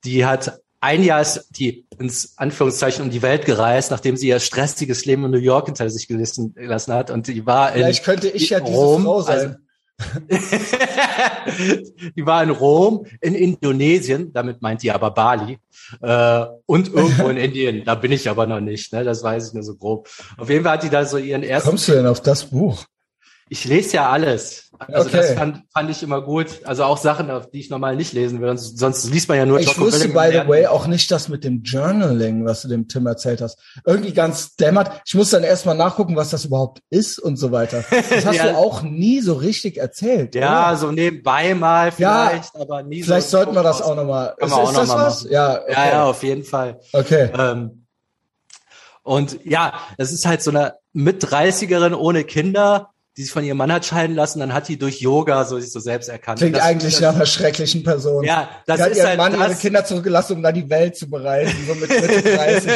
die 0.05 0.25
hat 0.25 0.61
ein 0.81 1.03
Jahr 1.03 1.21
ist 1.21 1.49
die 1.51 1.87
ins 1.99 2.39
Anführungszeichen 2.39 3.05
um 3.05 3.11
die 3.11 3.21
Welt 3.23 3.45
gereist, 3.45 3.91
nachdem 3.91 4.17
sie 4.17 4.29
ihr 4.29 4.41
stressiges 4.41 5.05
Leben 5.05 5.27
in 5.27 5.31
New 5.31 5.39
York 5.39 5.67
hinter 5.67 5.91
sich 5.91 6.09
gelassen, 6.09 6.55
hat. 6.95 7.11
Und 7.11 7.27
die 7.27 7.45
war 7.45 7.75
in 7.75 7.83
Vielleicht 7.83 8.05
könnte 8.05 8.29
ich 8.29 8.49
ja 8.49 8.61
diese 8.61 8.77
Rom, 8.77 9.05
Frau 9.05 9.21
sein. 9.21 9.59
die 12.17 12.25
war 12.25 12.43
in 12.43 12.49
Rom, 12.49 13.05
in 13.21 13.35
Indonesien, 13.35 14.33
damit 14.33 14.63
meint 14.63 14.83
die 14.83 14.91
aber 14.91 15.11
Bali, 15.11 15.59
äh, 16.01 16.47
und 16.65 16.89
irgendwo 16.89 17.29
in 17.29 17.37
Indien. 17.39 17.85
Da 17.85 17.97
bin 17.97 18.11
ich 18.11 18.31
aber 18.31 18.47
noch 18.47 18.61
nicht, 18.61 18.95
ne? 18.95 19.05
das 19.05 19.23
weiß 19.23 19.49
ich 19.49 19.53
nur 19.53 19.63
so 19.63 19.77
grob. 19.77 20.09
Auf 20.39 20.49
jeden 20.49 20.65
Fall 20.65 20.75
hat 20.75 20.85
die 20.85 20.89
da 20.89 21.05
so 21.05 21.19
ihren 21.19 21.43
ersten. 21.43 21.69
Kommst 21.69 21.89
du 21.89 21.93
denn 21.93 22.07
auf 22.07 22.23
das 22.23 22.45
Buch? 22.45 22.87
Ich 23.53 23.65
lese 23.65 23.97
ja 23.97 24.09
alles. 24.09 24.71
Also 24.79 25.09
Okay. 25.09 25.17
das 25.17 25.33
fand, 25.33 25.65
fand 25.75 25.91
ich 25.91 26.05
immer 26.05 26.23
gut. 26.23 26.61
Also 26.65 26.85
auch 26.85 26.97
Sachen, 26.99 27.33
auf 27.33 27.51
die 27.51 27.59
ich 27.59 27.69
normal 27.69 27.97
nicht 27.97 28.13
lesen 28.13 28.41
würde. 28.41 28.57
Sonst, 28.57 28.79
sonst 28.79 29.11
liest 29.13 29.29
man 29.29 29.39
ja 29.39 29.45
nur 29.45 29.59
Ich 29.59 29.67
Jocko 29.67 29.81
wusste, 29.81 30.07
by 30.09 30.31
the 30.33 30.49
way, 30.49 30.67
auch 30.69 30.87
nicht 30.87 31.11
das 31.11 31.29
mit 31.29 31.43
dem 31.43 31.63
Journaling, 31.65 32.47
was 32.47 32.63
du 32.63 32.69
dem 32.69 32.87
Tim 32.87 33.09
erzählt 33.09 33.41
hast. 33.41 33.59
Irgendwie 33.85 34.13
ganz 34.13 34.55
dämmert. 34.55 35.03
Ich 35.05 35.17
muss 35.17 35.31
dann 35.31 35.43
erstmal 35.43 35.75
nachgucken, 35.75 36.15
was 36.15 36.31
das 36.31 36.45
überhaupt 36.45 36.81
ist 36.91 37.19
und 37.19 37.37
so 37.39 37.51
weiter. 37.51 37.85
Das 37.91 38.25
hast 38.25 38.37
Ja. 38.37 38.53
du 38.53 38.57
auch 38.57 38.83
nie 38.83 39.21
so 39.21 39.35
richtig 39.35 39.79
erzählt. 39.79 40.37
Ja, 40.37 40.69
oder? 40.69 40.77
so 40.79 40.93
nebenbei 40.93 41.53
mal 41.57 41.93
Ja, 41.99 42.29
vielleicht, 42.29 42.55
aber 42.55 42.85
nie 42.85 43.03
Vielleicht 43.03 43.29
so. 43.31 43.39
sollten 43.39 43.55
wir 43.57 43.65
das 43.65 43.83
auch 43.83 43.97
nochmal. 43.97 44.33
Ist, 44.39 44.53
auch 44.53 44.71
ist 44.71 44.77
das 44.79 44.89
noch 44.89 44.97
mal 44.97 45.07
was? 45.07 45.23
machen. 45.25 45.33
Ja, 45.33 45.61
okay. 45.61 45.73
Ja, 45.73 45.87
ja, 45.91 46.05
auf 46.05 46.23
jeden 46.23 46.45
Fall. 46.45 46.79
Okay. 46.93 47.31
Ähm, 47.37 47.87
und 49.03 49.45
ja, 49.45 49.73
das 49.99 50.13
ist 50.13 50.25
halt 50.27 50.41
so 50.43 50.51
eine 50.51 50.75
mit 50.93 51.25
30erin 51.25 51.95
ohne 51.95 52.25
Kinder, 52.25 52.90
die 53.17 53.23
sich 53.25 53.33
von 53.33 53.43
ihrem 53.45 53.57
Mann 53.59 53.73
hat 53.73 53.85
scheiden 53.85 54.15
lassen, 54.15 54.39
dann 54.39 54.55
hat 54.55 54.69
die 54.69 54.79
durch 54.79 55.01
Yoga 55.01 55.45
so 55.45 55.59
sich 55.59 55.73
so 55.73 55.81
selbst 55.81 56.09
erkannt. 56.09 56.39
Klingt 56.39 56.57
das, 56.57 56.63
eigentlich 56.63 56.95
das, 56.95 57.03
nach 57.03 57.15
einer 57.17 57.27
schrecklichen 57.27 57.83
Person. 57.83 58.25
Ja, 58.25 58.49
das 58.67 58.77
die 58.77 58.83
hat 58.85 58.91
ist 58.93 58.97
ihren 58.99 59.07
halt 59.09 59.19
Mann 59.19 59.33
ihre 59.35 59.49
das. 59.49 59.59
Kinder 59.59 59.85
zurückgelassen, 59.85 60.37
um 60.37 60.43
dann 60.43 60.55
die 60.55 60.71
Welt 60.71 60.97
zu 60.97 61.11
bereisen, 61.11 61.55
so 61.67 61.75
mit 61.75 61.91
Mitte 61.91 62.23
30. 62.37 62.73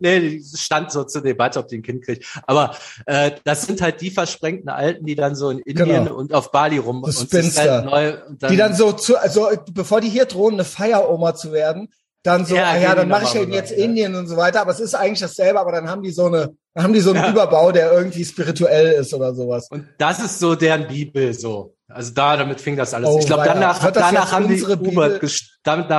nee, 0.00 0.40
stand 0.56 0.90
so 0.90 1.04
zur 1.04 1.22
Debatte, 1.22 1.60
ob 1.60 1.68
die 1.68 1.76
ein 1.78 1.82
Kind 1.82 2.04
kriegt. 2.04 2.26
Aber 2.46 2.74
äh, 3.06 3.30
das 3.44 3.62
sind 3.66 3.80
halt 3.80 4.00
die 4.00 4.10
versprengten 4.10 4.68
Alten, 4.68 5.06
die 5.06 5.14
dann 5.14 5.34
so 5.36 5.50
in 5.50 5.58
Indien 5.60 6.04
Genau. 6.04 6.14
und 6.16 6.34
auf 6.34 6.50
Bali 6.50 6.78
rum 6.78 7.04
So 7.08 7.22
und 7.22 7.56
halt 7.56 7.84
neu, 7.84 8.14
und 8.26 8.42
dann, 8.42 8.50
Die 8.50 8.56
dann 8.56 8.74
so 8.74 8.92
zu, 8.92 9.16
also 9.16 9.48
bevor 9.72 10.00
die 10.00 10.08
hier 10.08 10.24
drohen, 10.24 10.54
eine 10.54 10.64
Feieroma 10.64 11.34
zu 11.34 11.52
werden, 11.52 11.88
dann 12.24 12.44
so, 12.44 12.56
Ja, 12.56 12.70
ah 12.72 12.76
ja, 12.76 12.94
dann 12.96 13.08
mache 13.08 13.24
ich 13.24 13.34
eben 13.40 13.52
jetzt 13.52 13.70
ja. 13.70 13.76
Indien 13.78 14.16
und 14.16 14.26
so 14.26 14.36
weiter, 14.36 14.60
aber 14.60 14.72
es 14.72 14.80
ist 14.80 14.94
eigentlich 14.94 15.20
dasselbe, 15.20 15.60
aber 15.60 15.70
dann 15.72 15.88
haben 15.88 16.02
die 16.02 16.10
so 16.10 16.26
eine, 16.26 16.52
haben 16.82 16.92
die 16.92 17.00
so 17.00 17.10
einen 17.10 17.24
Ja. 17.24 17.30
Überbau, 17.30 17.72
der 17.72 17.92
irgendwie 17.92 18.24
spirituell 18.24 18.92
ist 18.92 19.12
oder 19.14 19.34
sowas. 19.34 19.68
Und 19.70 19.88
das 19.98 20.20
ist 20.20 20.38
so 20.38 20.54
deren 20.54 20.86
Bibel 20.86 21.32
so. 21.34 21.74
Also 21.90 22.12
da, 22.12 22.36
damit 22.36 22.60
fing 22.60 22.76
das 22.76 22.92
alles. 22.92 23.08
Oh, 23.08 23.18
ich 23.18 23.26
glaube, 23.26 23.44
danach, 23.46 23.78
danach 23.92 24.12
jetzt 24.12 24.32
haben 24.32 24.46
die? 24.46 24.62
U-Boot 24.62 24.94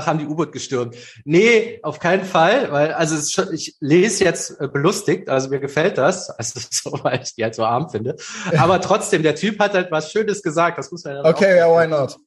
haben 0.06 0.20
die 0.20 0.52
gestürmt. 0.52 0.96
Nee, 1.26 1.80
auf 1.82 2.00
keinen 2.00 2.26
Fall, 2.26 2.72
weil, 2.72 2.94
also 2.94 3.18
schon, 3.28 3.52
ich 3.56 3.76
lese 3.80 4.24
jetzt 4.24 4.62
äh, 4.62 4.68
belustigt, 4.68 5.30
also 5.30 5.50
mir 5.50 5.60
gefällt 5.60 5.98
das, 5.98 6.30
also 6.38 6.60
so, 6.70 7.04
weil 7.04 7.22
ich 7.24 7.34
die 7.34 7.44
halt 7.44 7.56
so 7.56 7.64
arm 7.66 7.90
finde. 7.90 8.16
Aber 8.56 8.80
trotzdem, 8.82 9.24
der 9.24 9.34
Typ 9.34 9.60
hat 9.60 9.74
halt 9.74 9.92
was 9.92 10.12
Schönes 10.12 10.44
gesagt, 10.44 10.78
das 10.78 10.92
muss 10.92 11.04
man 11.06 11.16
ja 11.16 11.26
Okay, 11.26 11.58
ja, 11.58 11.68
why 11.68 11.88
not? 11.88 12.18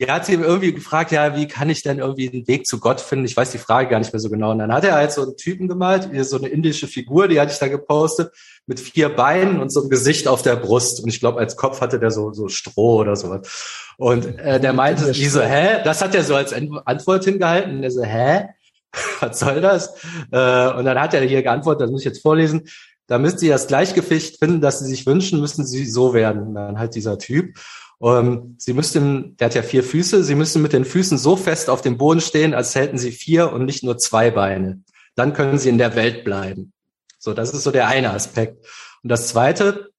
Er 0.00 0.14
hat 0.14 0.28
ihm 0.30 0.42
irgendwie 0.42 0.72
gefragt, 0.72 1.12
ja, 1.12 1.36
wie 1.36 1.46
kann 1.46 1.68
ich 1.68 1.82
denn 1.82 1.98
irgendwie 1.98 2.30
den 2.30 2.48
Weg 2.48 2.66
zu 2.66 2.80
Gott 2.80 3.02
finden? 3.02 3.26
Ich 3.26 3.36
weiß 3.36 3.50
die 3.50 3.58
Frage 3.58 3.90
gar 3.90 3.98
nicht 3.98 4.14
mehr 4.14 4.20
so 4.20 4.30
genau. 4.30 4.50
Und 4.50 4.58
dann 4.58 4.72
hat 4.72 4.82
er 4.84 4.94
halt 4.94 5.12
so 5.12 5.22
einen 5.22 5.36
Typen 5.36 5.68
gemalt, 5.68 6.08
so 6.24 6.38
eine 6.38 6.48
indische 6.48 6.88
Figur, 6.88 7.28
die 7.28 7.38
hatte 7.38 7.52
ich 7.52 7.58
da 7.58 7.68
gepostet, 7.68 8.32
mit 8.66 8.80
vier 8.80 9.10
Beinen 9.14 9.60
und 9.60 9.70
so 9.70 9.80
einem 9.80 9.90
Gesicht 9.90 10.26
auf 10.26 10.40
der 10.40 10.56
Brust. 10.56 11.02
Und 11.02 11.10
ich 11.10 11.20
glaube, 11.20 11.38
als 11.38 11.54
Kopf 11.56 11.82
hatte 11.82 12.00
der 12.00 12.10
so, 12.10 12.32
so 12.32 12.48
Stroh 12.48 12.96
oder 13.00 13.14
sowas. 13.14 13.92
Und 13.98 14.38
äh, 14.38 14.58
der 14.58 14.72
meinte, 14.72 15.12
die 15.12 15.26
so, 15.26 15.42
hä? 15.42 15.82
Das 15.84 16.00
hat 16.00 16.14
er 16.14 16.24
so 16.24 16.34
als 16.34 16.54
Ant- 16.54 16.80
Antwort 16.86 17.24
hingehalten. 17.24 17.76
Und 17.76 17.82
er 17.82 17.90
so, 17.90 18.02
hä? 18.02 18.48
Was 19.20 19.38
soll 19.38 19.60
das? 19.60 19.94
Äh, 20.32 20.68
und 20.72 20.86
dann 20.86 20.98
hat 20.98 21.12
er 21.12 21.20
hier 21.22 21.42
geantwortet, 21.42 21.82
das 21.82 21.90
muss 21.90 22.00
ich 22.00 22.06
jetzt 22.06 22.22
vorlesen. 22.22 22.62
Da 23.06 23.18
müsst 23.18 23.40
Sie 23.40 23.48
das 23.48 23.66
Gleichgewicht 23.66 24.38
finden, 24.38 24.62
das 24.62 24.78
Sie 24.78 24.86
sich 24.86 25.04
wünschen, 25.04 25.40
müssen 25.40 25.66
Sie 25.66 25.84
so 25.84 26.14
werden. 26.14 26.42
Und 26.42 26.54
dann 26.54 26.78
halt 26.78 26.94
dieser 26.94 27.18
Typ. 27.18 27.58
Ähm, 28.02 28.56
Sie 28.58 28.72
müssten, 28.72 29.36
der 29.36 29.46
hat 29.46 29.54
ja 29.54 29.62
vier 29.62 29.82
Füße, 29.82 30.24
Sie 30.24 30.34
müssen 30.34 30.62
mit 30.62 30.72
den 30.72 30.84
Füßen 30.84 31.18
so 31.18 31.36
fest 31.36 31.68
auf 31.68 31.82
dem 31.82 31.98
Boden 31.98 32.20
stehen, 32.20 32.54
als 32.54 32.74
hätten 32.74 32.98
Sie 32.98 33.12
vier 33.12 33.52
und 33.52 33.64
nicht 33.64 33.82
nur 33.84 33.98
zwei 33.98 34.30
Beine. 34.30 34.82
Dann 35.14 35.32
können 35.32 35.58
Sie 35.58 35.68
in 35.68 35.78
der 35.78 35.94
Welt 35.96 36.24
bleiben. 36.24 36.72
So, 37.18 37.34
das 37.34 37.52
ist 37.52 37.64
so 37.64 37.70
der 37.70 37.88
eine 37.88 38.10
Aspekt. 38.10 38.66
Und 39.02 39.10
das 39.10 39.28
zweite, 39.28 39.90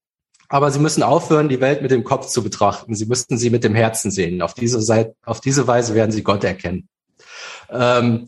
aber 0.50 0.72
Sie 0.72 0.79
müssen 0.79 1.03
aufhören, 1.03 1.50
die 1.50 1.62
Welt 1.62 1.81
mit 1.81 1.91
dem 1.91 2.03
Kopf 2.03 2.27
zu 2.27 2.43
betrachten. 2.43 2.96
Sie 2.96 3.05
müssten 3.05 3.38
sie 3.38 3.50
mit 3.50 3.63
dem 3.63 3.75
Herzen 3.75 4.12
sehen. 4.12 4.41
Auf 4.41 4.53
diese, 4.53 4.81
Seite, 4.81 5.15
auf 5.24 5.39
diese 5.39 5.67
Weise 5.67 5.93
werden 5.96 6.12
Sie 6.12 6.24
Gott 6.24 6.43
erkennen. 6.43 6.89
Ähm, 7.70 8.25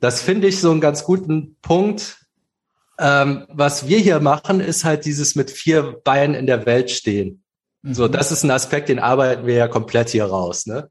das 0.00 0.22
finde 0.22 0.48
ich 0.48 0.60
so 0.60 0.70
einen 0.70 0.80
ganz 0.80 1.04
guten 1.04 1.56
Punkt. 1.62 2.26
Ähm, 2.98 3.46
was 3.48 3.86
wir 3.86 3.98
hier 3.98 4.20
machen, 4.20 4.60
ist 4.60 4.84
halt 4.84 5.04
dieses 5.04 5.34
mit 5.34 5.50
vier 5.50 6.00
Beinen 6.04 6.34
in 6.34 6.46
der 6.46 6.66
Welt 6.66 6.90
stehen. 6.90 7.42
So, 7.82 8.06
Mhm. 8.06 8.12
das 8.12 8.30
ist 8.32 8.44
ein 8.44 8.50
Aspekt, 8.50 8.88
den 8.88 8.98
arbeiten 8.98 9.46
wir 9.46 9.54
ja 9.54 9.68
komplett 9.68 10.10
hier 10.10 10.26
raus. 10.26 10.66
Ne? 10.66 10.90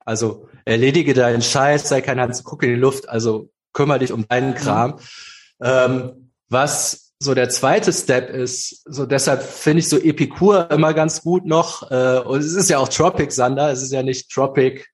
Also 0.00 0.48
erledige 0.64 1.14
deinen 1.14 1.42
Scheiß, 1.42 1.88
sei 1.88 2.00
kein 2.00 2.20
Hans, 2.20 2.42
guck 2.42 2.62
in 2.62 2.70
die 2.70 2.74
Luft, 2.76 3.08
also 3.08 3.50
kümmere 3.72 4.00
dich 4.00 4.12
um 4.12 4.26
deinen 4.28 4.54
Kram. 4.54 4.98
Ähm, 5.62 6.32
was 6.48 7.12
so 7.20 7.34
der 7.34 7.48
zweite 7.48 7.92
Step 7.92 8.30
ist, 8.30 8.82
so 8.84 9.06
deshalb 9.06 9.42
finde 9.42 9.78
ich 9.78 9.88
so 9.88 9.98
Epikur 9.98 10.70
immer 10.70 10.92
ganz 10.92 11.22
gut 11.22 11.46
noch. 11.46 11.90
Äh, 11.90 12.18
und 12.18 12.40
es 12.40 12.52
ist 12.52 12.68
ja 12.68 12.78
auch 12.78 12.88
Tropic 12.88 13.32
Sander, 13.32 13.70
es 13.70 13.82
ist 13.82 13.92
ja 13.92 14.02
nicht 14.02 14.30
Tropic 14.30 14.86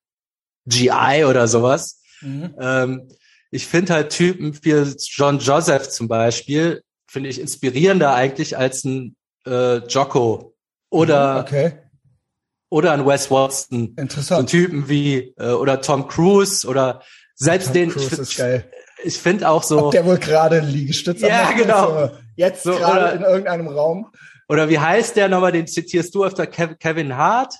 GI 0.67 1.25
oder 1.27 1.49
sowas. 1.49 2.03
Mhm. 2.21 2.55
Ähm, 2.61 3.09
ich 3.51 3.67
finde 3.67 3.95
halt 3.95 4.11
Typen 4.11 4.57
wie 4.63 4.95
John 4.99 5.39
Joseph 5.39 5.89
zum 5.89 6.07
Beispiel, 6.07 6.83
finde 7.09 7.31
ich 7.31 7.41
inspirierender 7.41 8.15
eigentlich 8.15 8.57
als 8.57 8.85
ein 8.85 9.17
äh, 9.47 9.79
Jocko 9.87 10.50
oder, 10.91 11.41
Okay, 11.41 11.73
oder 12.71 12.93
ein 12.93 13.07
Wes 13.07 13.31
Watson. 13.31 13.95
So 13.97 14.03
interessant. 14.03 14.51
Typen 14.51 14.89
wie 14.89 15.35
äh, 15.39 15.51
oder 15.51 15.81
Tom 15.81 16.07
Cruise 16.09 16.67
oder 16.67 17.03
selbst 17.35 17.67
Tom 17.67 17.75
den, 17.75 17.91
Cruise 17.91 18.15
ich, 18.15 18.19
ist 18.21 18.37
geil. 18.37 18.71
ich 19.03 19.19
finde 19.19 19.49
auch 19.49 19.63
so, 19.63 19.87
Ob 19.87 19.93
der 19.93 20.05
wohl 20.05 20.19
gerade 20.19 20.59
einen 20.61 20.71
Liegestütz 20.71 21.21
Ja, 21.23 21.53
genau. 21.53 22.11
Jetzt 22.37 22.63
So, 22.65 22.73
gerade 22.73 23.01
oder- 23.01 23.13
in 23.15 23.23
irgendeinem 23.23 23.69
Raum. 23.69 24.11
oder 24.49 24.69
wie 24.69 24.79
heißt 24.79 25.17
der 25.17 25.29
nochmal, 25.29 25.53
den 25.53 25.67
zitierst 25.67 26.15
du 26.15 26.25
öfter, 26.25 26.47
Kev 26.47 26.75
Kevin 26.79 27.17
Hart? 27.17 27.55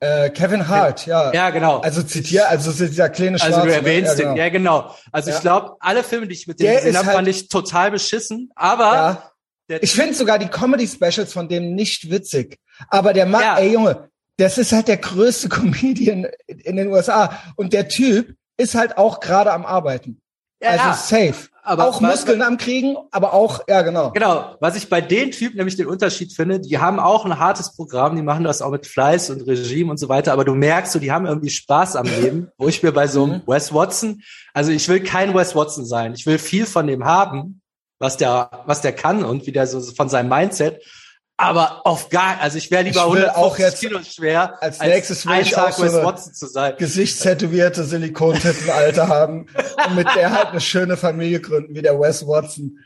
Äh, 0.00 0.30
Kevin 0.30 0.68
Hart, 0.68 1.06
ja. 1.06 1.32
Ja, 1.32 1.50
genau. 1.50 1.78
Also 1.78 2.02
zitier, 2.04 2.48
also 2.48 2.70
dieser 2.70 3.08
kleine 3.08 3.32
Also 3.40 3.46
Schwarze. 3.46 3.60
du 3.62 3.66
ne? 3.66 3.74
erwähnst 3.74 4.18
ja, 4.20 4.28
den, 4.28 4.36
ja 4.36 4.48
genau. 4.48 4.94
Also 5.10 5.30
Ja. 5.30 5.36
ich 5.36 5.42
glaube, 5.42 5.74
alle 5.80 6.04
Filme, 6.04 6.28
die 6.28 6.34
ich 6.34 6.46
mit 6.46 6.60
dem 6.60 6.72
gesehen 6.72 6.96
habe, 6.96 7.06
halt- 7.08 7.16
fand 7.16 7.28
ich 7.28 7.48
total 7.48 7.90
beschissen. 7.90 8.50
Aber 8.54 8.92
Ja. 9.70 9.78
Ich 9.82 9.92
finde 9.92 10.14
sogar 10.14 10.38
die 10.38 10.46
Comedy-Specials 10.48 11.32
von 11.34 11.46
dem 11.48 11.74
nicht 11.74 12.10
witzig. 12.10 12.58
Aber 12.88 13.12
der 13.12 13.26
Mann, 13.26 13.42
Ja. 13.42 13.58
ey 13.58 13.72
Junge, 13.72 14.08
das 14.36 14.58
ist 14.58 14.72
halt 14.72 14.88
der 14.88 14.98
größte 14.98 15.48
Comedian 15.50 16.26
in 16.46 16.76
den 16.76 16.88
USA. 16.88 17.30
Und 17.56 17.72
der 17.72 17.88
Typ 17.88 18.34
ist 18.56 18.74
halt 18.74 18.98
auch 18.98 19.20
gerade 19.20 19.52
am 19.52 19.64
Arbeiten. 19.66 20.20
ja, 20.62 20.70
also 20.70 20.84
ja. 20.84 20.94
safe. 20.94 21.48
Aber 21.62 21.86
auch 21.86 22.00
was- 22.00 22.10
Muskeln 22.24 22.40
am 22.40 22.56
Kriegen, 22.56 22.96
aber 23.10 23.34
auch, 23.34 23.60
ja 23.68 23.82
genau. 23.82 24.10
Genau, 24.12 24.56
was 24.58 24.74
ich 24.74 24.88
bei 24.88 25.02
den 25.02 25.30
Typen 25.32 25.58
nämlich 25.58 25.76
den 25.76 25.86
Unterschied 25.86 26.32
finde, 26.32 26.60
die 26.60 26.78
haben 26.78 26.98
auch 26.98 27.26
ein 27.26 27.38
hartes 27.38 27.74
Programm, 27.76 28.16
die 28.16 28.22
machen 28.22 28.42
das 28.44 28.62
auch 28.62 28.70
mit 28.70 28.86
Fleiß 28.86 29.28
und 29.30 29.46
Regime 29.46 29.90
und 29.90 29.98
so 29.98 30.08
weiter, 30.08 30.32
aber 30.32 30.46
du 30.46 30.54
merkst 30.54 30.92
so, 30.94 30.98
die 30.98 31.12
haben 31.12 31.26
irgendwie 31.26 31.50
Spaß 31.50 31.94
am 31.96 32.06
Leben, 32.06 32.48
wo 32.56 32.68
ich 32.68 32.82
mir 32.82 32.92
bei 32.92 33.06
so 33.06 33.24
einem 33.24 33.34
Mhm. 33.34 33.42
Wes 33.46 33.74
Watson, 33.74 34.22
also 34.54 34.70
ich 34.72 34.88
will 34.88 35.00
kein 35.00 35.34
Wes 35.34 35.54
Watson 35.54 35.84
sein, 35.84 36.14
ich 36.14 36.24
will 36.24 36.38
viel 36.38 36.64
von 36.64 36.86
dem 36.86 37.04
haben, 37.04 37.60
was 37.98 38.16
der, 38.16 38.50
was 38.64 38.80
der 38.80 38.92
kann 38.94 39.22
und 39.24 39.46
wie 39.46 39.52
der 39.52 39.66
so 39.66 39.80
von 39.82 40.08
seinem 40.08 40.30
Mindset, 40.30 40.82
aber 41.40 41.86
auf 41.86 42.08
gar, 42.08 42.40
also 42.40 42.58
ich 42.58 42.68
wäre 42.72 42.82
lieber 42.82 43.06
Ich 43.06 43.12
will 43.14 43.28
150 43.28 43.36
auch 43.36 43.58
jetzt 43.58 43.80
Kilo 43.80 44.00
schwer, 44.02 44.60
als 44.60 44.80
nächstes 44.80 45.24
will 45.24 45.40
ich 45.40 45.52
Tag 45.52 45.72
auch 45.72 45.78
so 45.78 46.02
Watson 46.02 46.34
zu 46.34 46.46
sein. 46.48 46.74
Gesichtstätowierte 46.76 47.84
Silikontitten-Alte 47.84 49.06
haben 49.06 49.46
und 49.86 49.94
mit 49.94 50.08
der 50.16 50.32
halt 50.32 50.48
eine 50.48 50.60
schöne 50.60 50.96
Familie 50.96 51.40
gründen, 51.40 51.76
wie 51.76 51.82
der 51.82 51.98
Wes 51.98 52.26
Watson. 52.26 52.80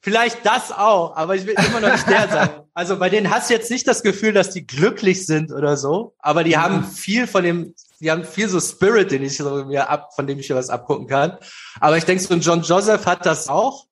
Vielleicht 0.00 0.44
das 0.44 0.70
auch, 0.70 1.16
aber 1.16 1.34
ich 1.34 1.46
will 1.46 1.54
immer 1.66 1.80
noch 1.80 1.92
nicht 1.92 2.06
der 2.08 2.28
sein. 2.28 2.50
Also 2.74 2.98
bei 2.98 3.08
denen 3.08 3.30
hast 3.30 3.48
du 3.48 3.54
jetzt 3.54 3.70
nicht 3.70 3.88
das 3.88 4.02
Gefühl, 4.02 4.34
dass 4.34 4.50
die 4.50 4.66
glücklich 4.66 5.24
sind 5.24 5.50
oder 5.50 5.78
so, 5.78 6.14
aber 6.18 6.44
die 6.44 6.58
haben 6.58 6.84
viel 6.84 7.26
von 7.26 7.42
dem, 7.42 7.74
die 8.00 8.10
haben 8.10 8.24
viel 8.24 8.48
so 8.48 8.60
Spirit, 8.60 9.12
den 9.12 9.22
ich 9.22 9.38
so 9.38 9.64
mir 9.64 9.88
ab, 9.88 10.14
von 10.14 10.26
dem 10.26 10.38
ich 10.38 10.50
mir 10.50 10.56
was 10.56 10.68
abgucken 10.68 11.06
kann. 11.06 11.38
Aber 11.80 11.96
ich 11.96 12.04
denke, 12.04 12.22
so 12.22 12.34
ein 12.34 12.40
John 12.40 12.62
Joseph 12.62 13.06
hat 13.06 13.24
das 13.24 13.48
auch. 13.48 13.86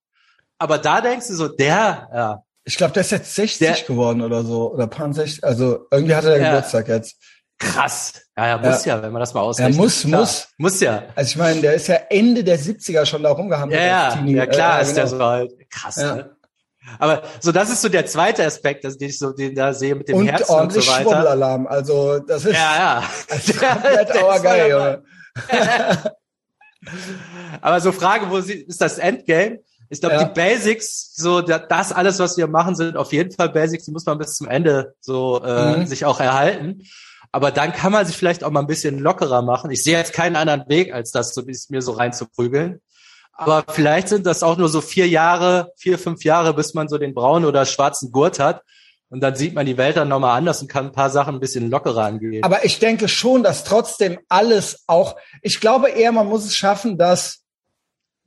aber 0.59 0.77
da 0.77 1.01
denkst 1.01 1.29
du 1.29 1.35
so, 1.35 1.49
der, 1.49 2.09
ja. 2.13 2.43
Ich 2.65 2.77
glaube, 2.77 2.93
der 2.93 3.03
ist 3.03 3.11
jetzt 3.11 3.35
60 3.35 3.59
der, 3.59 3.77
geworden 3.87 4.23
oder 4.23 4.45
so. 4.45 4.73
Oder 4.73 4.87
paar 4.87 5.13
60. 5.13 5.45
Also 5.45 5.87
irgendwie 5.91 6.15
hatte 6.15 6.33
er 6.33 6.41
ja, 6.41 6.51
Geburtstag 6.51 6.89
jetzt. 6.89 7.17
Krass. 7.59 8.15
Ja, 8.37 8.47
er 8.47 8.59
muss 8.59 8.85
ja, 8.85 8.97
ja 8.97 9.03
wenn 9.03 9.13
man 9.13 9.21
das 9.21 9.35
mal 9.35 9.41
ausrechnet. 9.41 9.77
Er 9.77 9.79
muss, 9.79 10.01
klar. 10.01 10.21
muss. 10.21 10.49
Muss 10.57 10.81
ja. 10.81 11.05
Also 11.15 11.31
ich 11.31 11.37
meine, 11.37 11.61
der 11.61 11.75
ist 11.75 11.89
ja 11.89 11.97
Ende 12.09 12.43
der 12.43 12.59
70er 12.59 13.05
schon 13.07 13.23
da 13.23 13.31
rumgehabt. 13.31 13.73
Ja, 13.73 13.81
ja, 13.81 14.25
ja 14.25 14.47
klar 14.47 14.79
äh, 14.79 14.83
ist 14.83 14.95
genau. 14.95 15.01
der 15.01 15.07
so 15.09 15.25
halt. 15.25 15.71
Krass, 15.71 15.97
ja. 15.97 16.15
ne? 16.15 16.37
Aber 16.99 17.23
so, 17.41 17.53
das 17.53 17.71
ist 17.71 17.83
so 17.83 17.89
der 17.89 18.07
zweite 18.07 18.45
Aspekt, 18.45 18.85
den 18.85 18.95
ich 18.99 19.19
so 19.19 19.33
den 19.33 19.55
da 19.55 19.75
sehe 19.75 19.95
mit 19.95 20.09
dem 20.09 20.17
und 20.17 20.27
Herzen 20.27 20.55
und 20.55 20.73
so 20.73 20.81
weiter. 20.81 21.03
Schwubbelalarm. 21.03 21.67
Also 21.67 22.19
das 22.21 22.45
ist 22.45 22.55
ja, 22.55 22.77
ja. 22.77 23.05
Das 23.29 23.49
ist 23.49 23.61
komplett 23.61 24.17
auergeil. 24.17 25.03
Aber 27.61 27.81
so 27.81 27.93
Frage, 27.93 28.31
wo 28.31 28.39
ist 28.39 28.81
das 28.81 28.99
Endgame? 28.99 29.61
Ich 29.91 30.01
glaube, 30.01 30.15
ja. 30.15 30.25
die 30.25 30.33
Basics, 30.33 31.15
so 31.17 31.41
das 31.41 31.93
alles, 31.93 32.21
was 32.21 32.37
wir 32.37 32.47
machen, 32.47 32.77
sind 32.77 32.97
auf 32.97 33.13
jeden 33.13 33.33
Fall 33.33 33.49
Basics. 33.49 33.85
Die 33.85 33.91
muss 33.91 34.07
man 34.07 34.19
bis 34.19 34.37
zum 34.37 34.49
Ende 34.49 34.95
so 35.01 35.43
äh, 35.45 35.79
mhm. 35.79 35.87
sich 35.87 36.05
auch 36.05 36.21
erhalten. 36.21 36.83
Aber 37.33 37.51
dann 37.51 37.73
kann 37.73 37.93
man 37.93 38.07
sich 38.07 38.17
vielleicht 38.17 38.45
auch 38.45 38.51
mal 38.51 38.61
ein 38.61 38.69
bisschen 38.69 38.99
lockerer 39.01 39.43
machen. 39.43 39.71
Ich 39.71 39.83
sehe 39.83 39.99
jetzt 39.99 40.13
keinen 40.13 40.37
anderen 40.37 40.69
Weg, 40.69 40.95
als 40.95 41.11
das 41.11 41.35
so 41.35 41.43
mir 41.69 41.83
so 41.83 41.93
reinzuprügeln. 41.93 42.81
Aber 43.33 43.65
vielleicht 43.69 44.09
sind 44.09 44.27
das 44.27 44.43
auch 44.43 44.57
nur 44.59 44.69
so 44.69 44.81
vier 44.81 45.09
Jahre, 45.09 45.73
vier, 45.77 45.99
fünf 45.99 46.25
Jahre, 46.25 46.55
bis 46.55 46.75
man 46.75 46.89
so 46.89 46.99
den 46.99 47.15
braunen 47.15 47.49
oder 47.49 47.67
schwarzen 47.67 48.13
Gurt 48.13 48.39
hat. 48.39 48.63
Und 49.09 49.21
dann 49.21 49.35
sieht 49.35 49.55
man 49.55 49.67
die 49.67 49.77
Welt 49.77 49.97
dann 49.97 50.09
nochmal 50.09 50.39
anders 50.39 50.63
und 50.63 50.69
kann 50.69 50.87
ein 50.87 50.93
paar 50.93 51.11
Sachen 51.11 51.35
ein 51.35 51.41
bisschen 51.41 51.69
lockerer 51.69 52.05
angehen. 52.05 52.45
Aber 52.45 52.65
ich 52.65 52.79
denke 52.79 53.09
schon, 53.09 53.43
dass 53.43 53.65
trotzdem 53.65 54.21
alles 54.29 54.85
auch, 54.87 55.17
ich 55.43 55.59
glaube 55.59 55.89
eher, 55.89 56.13
man 56.13 56.29
muss 56.29 56.45
es 56.45 56.55
schaffen, 56.55 56.97
das 56.97 57.41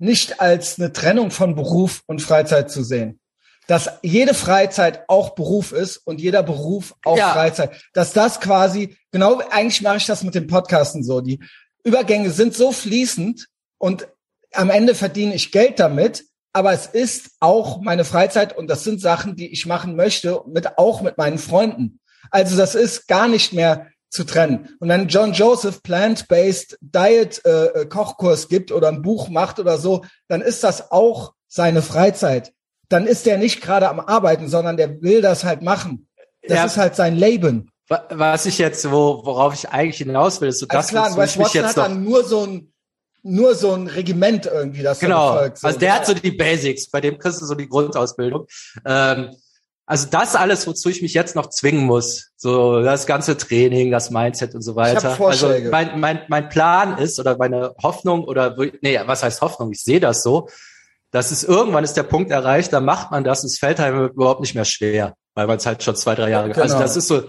nicht 0.03 0.41
als 0.41 0.77
eine 0.77 0.91
Trennung 0.91 1.31
von 1.31 1.55
Beruf 1.55 2.03
und 2.07 2.22
Freizeit 2.22 2.69
zu 2.69 2.83
sehen. 2.83 3.19
Dass 3.67 3.89
jede 4.01 4.33
Freizeit 4.33 5.05
auch 5.07 5.29
Beruf 5.29 5.72
ist 5.72 5.98
und 5.98 6.19
jeder 6.19 6.43
Beruf 6.43 6.93
auch 7.05 7.17
ja. 7.17 7.31
Freizeit. 7.31 7.72
Dass 7.93 8.12
das 8.12 8.41
quasi, 8.41 8.98
genau, 9.12 9.41
eigentlich 9.50 9.81
mache 9.81 9.98
ich 9.98 10.05
das 10.05 10.24
mit 10.24 10.36
den 10.36 10.48
Podcasten 10.48 11.03
so. 11.03 11.22
Die 11.22 11.39
Übergänge 11.86 12.31
sind 12.31 12.53
so 12.53 12.74
fließend 12.74 13.48
und 13.77 14.10
am 14.51 14.69
Ende 14.69 14.93
verdiene 14.93 15.36
ich 15.36 15.53
Geld 15.53 15.79
damit, 15.79 16.25
aber 16.51 16.74
es 16.74 16.86
ist 16.86 17.31
auch 17.39 17.81
meine 17.81 18.03
Freizeit 18.03 18.55
und 18.55 18.67
das 18.69 18.83
sind 18.83 19.00
Sachen, 19.00 19.38
die 19.38 19.51
ich 19.53 19.65
machen 19.65 19.95
möchte, 19.95 20.41
mit, 20.45 20.77
auch 20.77 21.01
mit 21.01 21.17
meinen 21.17 21.38
Freunden. 21.38 22.01
Also 22.29 22.57
das 22.57 22.75
ist 22.75 23.07
gar 23.07 23.29
nicht 23.29 23.53
mehr 23.53 23.88
zu 24.13 24.24
trennen. 24.25 24.70
Und 24.79 24.89
wenn 24.89 25.08
John 25.08 25.34
Joseph 25.34 25.82
Plant-Based 25.82 26.77
Diet 26.82 27.41
äh, 27.46 27.65
äh, 27.65 27.86
Kochkurs 27.88 28.48
gibt 28.48 28.72
oder 28.72 28.89
ein 28.89 29.01
Buch 29.01 29.27
macht 29.27 29.60
oder 29.60 29.77
so, 29.77 30.05
dann 30.27 30.41
ist 30.41 30.63
das 30.63 30.91
auch 30.91 31.34
seine 31.48 31.82
Freizeit. 31.82 32.53
Dann 32.89 33.08
ist 33.08 33.25
der 33.25 33.39
nicht 33.39 33.62
gerade 33.62 33.89
am 33.89 34.00
Arbeiten, 34.00 34.48
sondern 34.48 34.77
der 34.77 35.01
will 35.01 35.22
das 35.22 35.43
halt 35.43 35.63
machen. 35.63 36.08
Das 36.48 36.58
ja. 36.58 36.65
ist 36.65 36.77
halt 36.77 36.96
sein 36.96 37.15
Leben. 37.15 37.72
Was 37.89 38.46
ich 38.46 38.60
jetzt, 38.60 38.89
wo, 38.91 39.25
worauf 39.25 39.55
ich 39.55 39.70
eigentlich 39.70 39.98
hinaus 39.98 40.41
will, 40.41 40.50
ist 40.50 40.60
so 40.60 40.67
das, 40.67 40.89
klar, 40.89 41.17
was 41.17 41.36
mich 41.36 41.53
jetzt 41.53 41.70
hat 41.70 41.77
dann 41.77 42.03
nur 42.03 42.24
so 42.24 42.46
ein 42.46 42.70
nur 43.25 43.55
so 43.55 43.72
ein 43.72 43.88
Regiment 43.88 44.46
irgendwie, 44.48 44.84
das 44.84 45.00
genau. 45.00 45.38
Folgt, 45.38 45.60
so. 45.60 45.67
Also 45.67 45.79
der 45.79 45.96
hat 45.96 46.05
so 46.05 46.13
die 46.13 46.32
Basics, 46.32 46.89
bei 46.89 47.00
dem 47.00 47.17
kriegst 47.17 47.41
du 47.41 47.46
so 47.46 47.55
die 47.55 47.70
Grundausbildung. 47.70 48.48
Ähm, 48.86 49.29
also 49.86 50.08
das 50.10 50.36
alles, 50.36 50.66
wozu 50.66 50.90
ich 50.90 51.02
mich 51.02 51.13
jetzt 51.13 51.36
noch 51.36 51.48
zwingen 51.50 51.86
muss, 51.86 52.32
so 52.38 52.82
das 52.82 53.06
ganze 53.06 53.38
Training, 53.38 53.92
das 53.92 54.12
Mindset 54.12 54.56
und 54.56 54.62
so 54.62 54.75
weiter. 54.75 55.20
also 55.20 55.54
mein, 55.70 56.00
mein, 56.00 56.22
mein 56.30 56.50
Plan 56.50 56.98
ist 56.98 57.20
oder 57.20 57.38
meine 57.38 57.75
Hoffnung 57.82 58.24
oder 58.24 58.56
nee, 58.82 59.00
was 59.06 59.24
heißt 59.24 59.42
Hoffnung? 59.42 59.72
Ich 59.72 59.84
sehe 59.84 60.00
das 60.00 60.24
so. 60.24 60.48
Das 61.12 61.32
ist 61.32 61.44
irgendwann 61.44 61.84
ist 61.84 61.94
der 61.94 62.04
Punkt 62.04 62.32
erreicht, 62.32 62.74
da 62.74 62.80
macht 62.80 63.12
man 63.12 63.24
das, 63.24 63.44
es 63.44 63.60
fällt 63.60 63.80
einem 63.80 64.08
überhaupt 64.08 64.42
nicht 64.42 64.56
mehr 64.56 64.66
schwer, 64.66 65.16
weil 65.36 65.48
man 65.48 65.57
es 65.57 65.66
halt 65.66 65.84
schon 65.84 65.96
zwei, 65.96 66.16
drei 66.16 66.29
Jahre. 66.31 66.50
Genau. 66.50 66.62
Also 66.62 66.79
das 66.79 66.96
ist 66.96 67.07
so, 67.07 67.24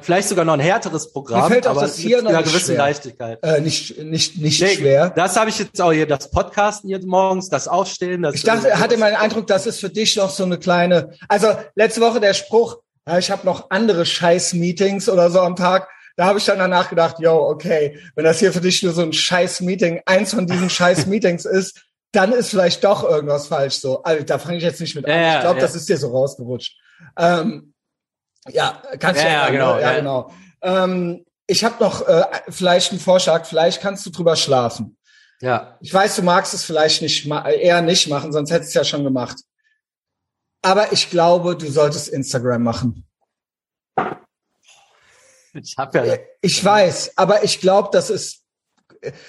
vielleicht 0.00 0.28
sogar 0.28 0.44
noch 0.44 0.54
ein 0.54 0.60
härteres 0.60 1.12
Programm, 1.12 1.42
Mir 1.42 1.54
fällt 1.54 1.66
auch 1.66 1.72
aber 1.72 1.82
das 1.82 1.96
hier 1.96 2.22
noch 2.22 2.30
einer 2.30 2.42
gewissen 2.42 2.74
schwer. 2.74 2.78
Leichtigkeit. 2.78 3.38
Äh, 3.42 3.60
nicht 3.60 3.98
nicht 3.98 4.38
nicht 4.38 4.62
nee, 4.62 4.74
schwer. 4.76 5.10
Das 5.10 5.36
habe 5.36 5.50
ich 5.50 5.58
jetzt 5.58 5.80
auch 5.80 5.92
hier, 5.92 6.06
das 6.06 6.30
Podcasten 6.30 6.88
hier 6.88 7.00
morgens, 7.04 7.48
das 7.48 7.68
Aufstehen. 7.68 8.22
Das 8.22 8.34
ich 8.34 8.42
dachte, 8.42 8.78
hatte 8.78 8.96
meinen 8.96 9.16
Eindruck, 9.16 9.46
das 9.46 9.66
ist 9.66 9.80
für 9.80 9.90
dich 9.90 10.16
noch 10.16 10.30
so 10.30 10.44
eine 10.44 10.58
kleine. 10.58 11.12
Also 11.28 11.48
letzte 11.74 12.00
Woche 12.00 12.20
der 12.20 12.34
Spruch, 12.34 12.78
ja, 13.06 13.18
ich 13.18 13.30
habe 13.30 13.46
noch 13.46 13.70
andere 13.70 14.06
Scheiß-Meetings 14.06 15.08
oder 15.08 15.30
so 15.30 15.40
am 15.40 15.56
Tag. 15.56 15.88
Da 16.16 16.26
habe 16.26 16.38
ich 16.38 16.44
dann 16.44 16.58
danach 16.58 16.90
gedacht, 16.90 17.18
yo, 17.18 17.48
okay, 17.48 17.98
wenn 18.14 18.24
das 18.24 18.38
hier 18.38 18.52
für 18.52 18.60
dich 18.60 18.82
nur 18.82 18.92
so 18.92 19.02
ein 19.02 19.12
Scheiß-Meeting, 19.12 20.02
eins 20.06 20.34
von 20.34 20.46
diesen 20.46 20.70
Scheiß-Meetings 20.70 21.44
ist, 21.44 21.82
dann 22.12 22.32
ist 22.32 22.50
vielleicht 22.50 22.84
doch 22.84 23.04
irgendwas 23.04 23.46
falsch 23.46 23.74
so. 23.74 24.02
Also 24.02 24.24
da 24.24 24.38
fange 24.38 24.58
ich 24.58 24.64
jetzt 24.64 24.80
nicht 24.80 24.94
mit 24.96 25.06
an. 25.06 25.12
Ja, 25.12 25.34
ich 25.36 25.40
glaube, 25.40 25.60
ja. 25.60 25.62
das 25.62 25.74
ist 25.74 25.88
dir 25.88 25.96
so 25.96 26.08
rausgerutscht. 26.08 26.76
Ähm, 27.16 27.72
ja, 28.48 28.82
kannst 28.98 29.20
du 29.20 29.26
ja, 29.26 29.32
ja, 29.32 29.50
genau, 29.50 29.78
ja, 29.78 29.94
genau. 29.94 30.32
Ähm, 30.62 31.24
ich 31.46 31.64
habe 31.64 31.82
noch 31.82 32.06
äh, 32.06 32.24
vielleicht 32.48 32.92
einen 32.92 33.00
Vorschlag. 33.00 33.44
Vielleicht 33.44 33.80
kannst 33.80 34.06
du 34.06 34.10
drüber 34.10 34.36
schlafen. 34.36 34.96
Ja. 35.40 35.78
Ich 35.80 35.92
weiß, 35.92 36.16
du 36.16 36.22
magst 36.22 36.54
es 36.54 36.64
vielleicht 36.64 37.02
nicht 37.02 37.26
eher 37.26 37.80
nicht 37.82 38.08
machen, 38.08 38.32
sonst 38.32 38.50
hättest 38.50 38.74
du 38.74 38.80
es 38.80 38.86
ja 38.86 38.90
schon 38.90 39.04
gemacht. 39.04 39.38
Aber 40.62 40.92
ich 40.92 41.10
glaube, 41.10 41.56
du 41.56 41.70
solltest 41.70 42.08
Instagram 42.08 42.62
machen. 42.62 43.06
Ich 45.54 45.74
hab 45.76 45.94
ja. 45.94 46.18
Ich 46.42 46.64
weiß, 46.64 47.16
aber 47.16 47.42
ich 47.42 47.60
glaube, 47.60 47.88
das 47.92 48.10
ist 48.10 48.40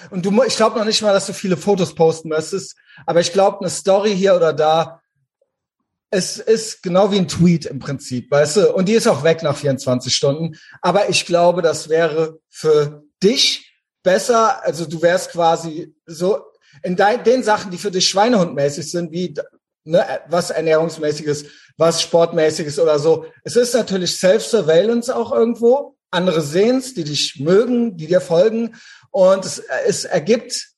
und 0.09 0.25
du, 0.25 0.43
ich 0.43 0.57
glaube 0.57 0.77
noch 0.77 0.85
nicht 0.85 1.01
mal, 1.01 1.13
dass 1.13 1.27
du 1.27 1.33
viele 1.33 1.55
Fotos 1.55 1.95
posten 1.95 2.27
müsstest, 2.27 2.75
aber 3.05 3.21
ich 3.21 3.31
glaube, 3.31 3.61
eine 3.61 3.69
Story 3.69 4.15
hier 4.15 4.35
oder 4.35 4.51
da 4.51 5.00
es 6.11 6.37
ist 6.37 6.83
genau 6.83 7.11
wie 7.11 7.17
ein 7.17 7.29
Tweet 7.29 7.65
im 7.65 7.79
Prinzip, 7.79 8.29
weißt 8.29 8.57
du? 8.57 8.73
Und 8.73 8.89
die 8.89 8.93
ist 8.93 9.07
auch 9.07 9.23
weg 9.23 9.43
nach 9.43 9.55
24 9.55 10.13
Stunden. 10.13 10.57
Aber 10.81 11.09
ich 11.09 11.25
glaube, 11.25 11.61
das 11.61 11.87
wäre 11.87 12.39
für 12.49 13.03
dich 13.23 13.73
besser. 14.03 14.63
Also 14.65 14.85
du 14.85 15.01
wärst 15.01 15.31
quasi 15.31 15.95
so 16.05 16.41
in 16.83 16.97
dein, 16.97 17.23
den 17.23 17.43
Sachen, 17.43 17.71
die 17.71 17.77
für 17.77 17.91
dich 17.91 18.09
Schweinehundmäßig 18.09 18.91
sind, 18.91 19.13
wie 19.13 19.33
ne, 19.85 20.05
was 20.27 20.49
ernährungsmäßiges, 20.49 21.45
was 21.77 22.01
sportmäßiges 22.01 22.77
oder 22.77 22.99
so. 22.99 23.25
Es 23.45 23.55
ist 23.55 23.73
natürlich 23.73 24.17
Self-Surveillance 24.17 25.15
auch 25.15 25.31
irgendwo. 25.31 25.95
Andere 26.09 26.41
sehen's, 26.41 26.93
die 26.93 27.05
dich 27.05 27.39
mögen, 27.39 27.95
die 27.95 28.07
dir 28.07 28.19
folgen. 28.19 28.75
Und 29.11 29.45
es, 29.45 29.63
es 29.85 30.03
ergibt, 30.03 30.71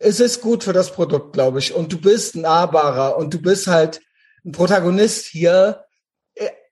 es 0.00 0.18
ist 0.18 0.40
gut 0.40 0.64
für 0.64 0.72
das 0.72 0.90
Produkt, 0.90 1.34
glaube 1.34 1.60
ich. 1.60 1.72
Und 1.72 1.92
du 1.92 2.00
bist 2.00 2.34
nahbarer 2.34 3.16
und 3.16 3.32
du 3.32 3.40
bist 3.40 3.68
halt 3.68 4.00
ein 4.44 4.52
Protagonist 4.52 5.26
hier. 5.26 5.84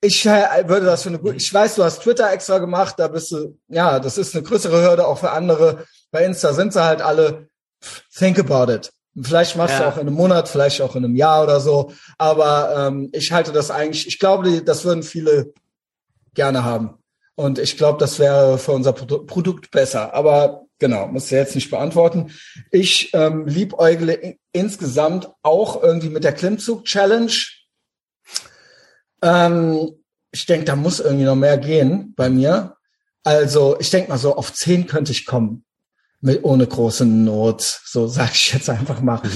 Ich 0.00 0.24
äh, 0.26 0.68
würde 0.68 0.86
das 0.86 1.02
für 1.02 1.10
eine 1.10 1.18
gute, 1.18 1.36
ich 1.36 1.52
weiß, 1.52 1.74
du 1.74 1.84
hast 1.84 2.02
Twitter 2.02 2.32
extra 2.32 2.58
gemacht, 2.58 2.94
da 2.98 3.08
bist 3.08 3.32
du, 3.32 3.58
ja, 3.68 4.00
das 4.00 4.16
ist 4.16 4.34
eine 4.34 4.42
größere 4.42 4.82
Hürde 4.82 5.06
auch 5.06 5.18
für 5.18 5.30
andere. 5.30 5.84
Bei 6.10 6.24
Insta 6.24 6.54
sind 6.54 6.72
sie 6.72 6.82
halt 6.82 7.02
alle, 7.02 7.48
think 8.16 8.38
about 8.38 8.72
it. 8.72 8.90
Vielleicht 9.20 9.56
machst 9.56 9.74
ja. 9.74 9.80
du 9.80 9.88
auch 9.88 9.96
in 9.96 10.06
einem 10.06 10.14
Monat, 10.14 10.48
vielleicht 10.48 10.80
auch 10.80 10.94
in 10.96 11.04
einem 11.04 11.16
Jahr 11.16 11.42
oder 11.42 11.60
so. 11.60 11.92
Aber 12.16 12.88
ähm, 12.88 13.10
ich 13.12 13.32
halte 13.32 13.52
das 13.52 13.70
eigentlich, 13.70 14.06
ich 14.06 14.18
glaube, 14.18 14.62
das 14.62 14.84
würden 14.84 15.02
viele 15.02 15.52
gerne 16.34 16.64
haben. 16.64 16.94
Und 17.34 17.58
ich 17.58 17.76
glaube, 17.76 17.98
das 17.98 18.18
wäre 18.18 18.58
für 18.58 18.72
unser 18.72 18.92
Produkt 18.92 19.70
besser. 19.70 20.14
Aber 20.14 20.66
genau, 20.78 21.06
muss 21.08 21.28
du 21.28 21.36
jetzt 21.36 21.54
nicht 21.54 21.70
beantworten. 21.70 22.32
Ich 22.70 23.12
ähm, 23.14 23.46
liebäugle 23.46 24.36
insgesamt 24.52 25.30
auch 25.42 25.82
irgendwie 25.82 26.10
mit 26.10 26.22
der 26.22 26.34
Klimmzug-Challenge. 26.34 27.32
Ähm, 29.22 29.92
ich 30.32 30.46
denke, 30.46 30.64
da 30.64 30.76
muss 30.76 31.00
irgendwie 31.00 31.24
noch 31.24 31.36
mehr 31.36 31.58
gehen 31.58 32.14
bei 32.16 32.30
mir. 32.30 32.76
Also 33.24 33.76
ich 33.78 33.90
denke 33.90 34.10
mal 34.10 34.18
so, 34.18 34.36
auf 34.36 34.52
zehn 34.52 34.86
könnte 34.86 35.12
ich 35.12 35.26
kommen. 35.26 35.64
Mit, 36.22 36.44
ohne 36.44 36.66
große 36.66 37.06
Not, 37.06 37.62
so 37.62 38.06
sage 38.06 38.32
ich 38.34 38.52
jetzt 38.52 38.68
einfach 38.68 39.00
mal. 39.00 39.22
Mhm. 39.22 39.30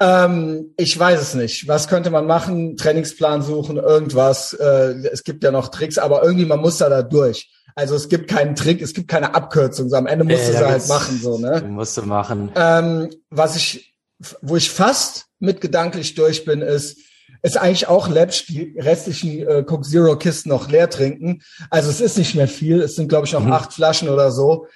Ähm, 0.00 0.74
ich 0.78 0.98
weiß 0.98 1.20
es 1.20 1.34
nicht. 1.34 1.68
Was 1.68 1.86
könnte 1.86 2.08
man 2.08 2.26
machen? 2.26 2.78
Trainingsplan 2.78 3.42
suchen, 3.42 3.76
irgendwas. 3.76 4.54
Äh, 4.54 5.06
es 5.12 5.22
gibt 5.22 5.44
ja 5.44 5.50
noch 5.50 5.68
Tricks, 5.68 5.98
aber 5.98 6.22
irgendwie 6.22 6.46
man 6.46 6.60
muss 6.60 6.78
da, 6.78 6.88
da 6.88 7.02
durch. 7.02 7.50
Also 7.74 7.94
es 7.94 8.08
gibt 8.08 8.28
keinen 8.28 8.56
Trick, 8.56 8.80
es 8.80 8.94
gibt 8.94 9.08
keine 9.08 9.34
Abkürzung. 9.34 9.90
So 9.90 9.96
am 9.96 10.06
Ende 10.06 10.24
musst 10.24 10.44
äh, 10.44 10.52
du 10.52 10.52
sie 10.52 10.66
halt 10.66 10.88
machen, 10.88 11.20
so 11.20 11.38
ne? 11.38 11.62
Musst 11.68 11.96
du 11.98 12.02
machen. 12.02 12.50
Ähm, 12.54 13.10
was 13.28 13.56
ich, 13.56 13.94
wo 14.40 14.56
ich 14.56 14.70
fast 14.70 15.26
mit 15.40 15.60
gedanklich 15.60 16.14
durch 16.14 16.46
bin, 16.46 16.62
ist 16.62 16.98
ist 17.42 17.56
eigentlich 17.56 17.88
auch 17.88 18.08
läppsch, 18.08 18.46
die 18.46 18.74
restlichen 18.78 19.46
äh, 19.46 19.62
Coke 19.62 19.86
Zero 19.86 20.16
Kisten 20.16 20.50
noch 20.50 20.68
leer 20.68 20.90
trinken. 20.90 21.42
Also 21.70 21.90
es 21.90 22.00
ist 22.00 22.18
nicht 22.18 22.34
mehr 22.34 22.48
viel. 22.48 22.80
Es 22.80 22.96
sind, 22.96 23.08
glaube 23.08 23.26
ich, 23.26 23.32
noch 23.32 23.44
mhm. 23.44 23.52
acht 23.52 23.72
Flaschen 23.72 24.08
oder 24.08 24.30
so. 24.30 24.66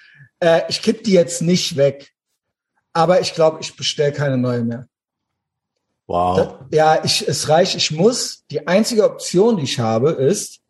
Äh, 0.40 0.62
ich 0.68 0.83
kipp 0.83 1.05
die 1.05 1.12
jetzt 1.12 1.42
nicht 1.42 1.77
weg. 1.77 2.12
Aber 2.92 3.20
ich 3.20 3.35
glaube, 3.35 3.59
ich 3.61 3.77
bestelle 3.77 4.12
keine 4.12 4.38
neue 4.38 4.62
mehr. 4.62 4.87
Wow. 6.07 6.37
Das, 6.37 6.48
ja, 6.70 7.05
ich, 7.05 7.27
es 7.27 7.48
reicht. 7.48 7.74
Ich 7.74 7.90
muss, 7.90 8.44
die 8.50 8.66
einzige 8.66 9.05
Option, 9.05 9.57
die 9.57 9.64
ich 9.64 9.79
habe, 9.79 10.11
ist, 10.11 10.61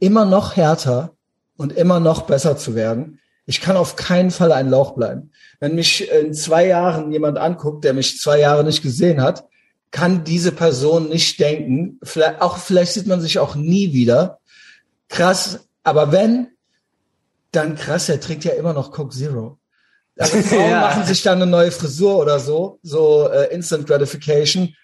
immer 0.00 0.24
noch 0.24 0.56
härter 0.56 1.14
und 1.56 1.72
immer 1.72 2.00
noch 2.00 2.22
besser 2.22 2.56
zu 2.56 2.74
werden. 2.74 3.20
Ich 3.46 3.60
kann 3.60 3.76
auf 3.76 3.96
keinen 3.96 4.30
Fall 4.30 4.52
ein 4.52 4.70
Lauch 4.70 4.92
bleiben. 4.92 5.32
Wenn 5.60 5.74
mich 5.74 6.10
in 6.10 6.34
zwei 6.34 6.66
Jahren 6.66 7.12
jemand 7.12 7.38
anguckt, 7.38 7.84
der 7.84 7.94
mich 7.94 8.18
zwei 8.18 8.40
Jahre 8.40 8.64
nicht 8.64 8.82
gesehen 8.82 9.22
hat, 9.22 9.48
kann 9.90 10.24
diese 10.24 10.52
Person 10.52 11.08
nicht 11.08 11.40
denken. 11.40 11.98
Vielleicht, 12.02 12.40
auch, 12.40 12.58
vielleicht 12.58 12.92
sieht 12.92 13.06
man 13.06 13.20
sich 13.20 13.38
auch 13.38 13.54
nie 13.54 13.92
wieder. 13.92 14.40
Krass. 15.08 15.60
Aber 15.82 16.12
wenn, 16.12 16.48
dann 17.52 17.76
krass, 17.76 18.08
er 18.08 18.20
trinkt 18.20 18.44
ja 18.44 18.52
immer 18.52 18.72
noch 18.72 18.92
Coke 18.92 19.14
Zero. 19.14 19.58
Also 20.18 20.38
Frauen 20.42 20.70
ja. 20.70 20.80
machen 20.80 21.04
sich 21.04 21.22
dann 21.22 21.40
eine 21.40 21.50
neue 21.50 21.70
Frisur 21.70 22.18
oder 22.18 22.38
so, 22.40 22.78
so 22.82 23.28
äh, 23.28 23.54
Instant 23.54 23.86
Gratification. 23.86 24.74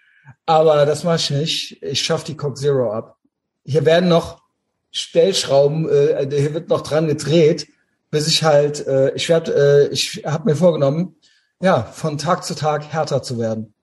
Aber 0.47 0.87
das 0.87 1.05
mache 1.05 1.17
ich 1.17 1.31
nicht. 1.31 1.83
Ich 1.83 2.03
schaffe 2.03 2.27
die 2.27 2.37
Coke 2.37 2.59
Zero 2.59 2.93
ab. 2.93 3.19
Hier 3.65 3.85
werden 3.85 4.09
noch 4.09 4.43
Stellschrauben, 4.91 5.89
äh, 5.89 6.27
hier 6.31 6.55
wird 6.55 6.69
noch 6.69 6.83
dran 6.83 7.09
gedreht, 7.09 7.67
bis 8.11 8.29
ich 8.29 8.45
halt, 8.45 8.87
äh, 8.87 9.13
ich 9.15 9.29
werde, 9.29 9.89
äh, 9.89 9.93
ich 9.93 10.23
habe 10.25 10.45
mir 10.45 10.57
vorgenommen, 10.57 11.17
ja, 11.61 11.83
von 11.83 12.17
Tag 12.17 12.45
zu 12.45 12.55
Tag 12.55 12.93
härter 12.93 13.23
zu 13.23 13.39
werden. 13.39 13.74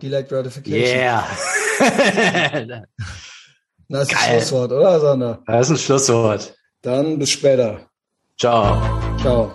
Delayed 0.00 0.28
Gratification. 0.28 0.96
Yeah. 0.96 1.24
das 3.88 4.02
ist 4.02 4.10
Geil. 4.10 4.20
ein 4.20 4.38
Schlusswort, 4.38 4.72
oder, 4.72 5.00
Sander? 5.00 5.42
Das 5.46 5.66
ist 5.66 5.70
ein 5.70 5.78
Schlusswort. 5.78 6.54
Dann 6.82 7.18
bis 7.18 7.30
später. 7.30 7.80
Ciao. 8.38 8.80
Ciao. 9.20 9.54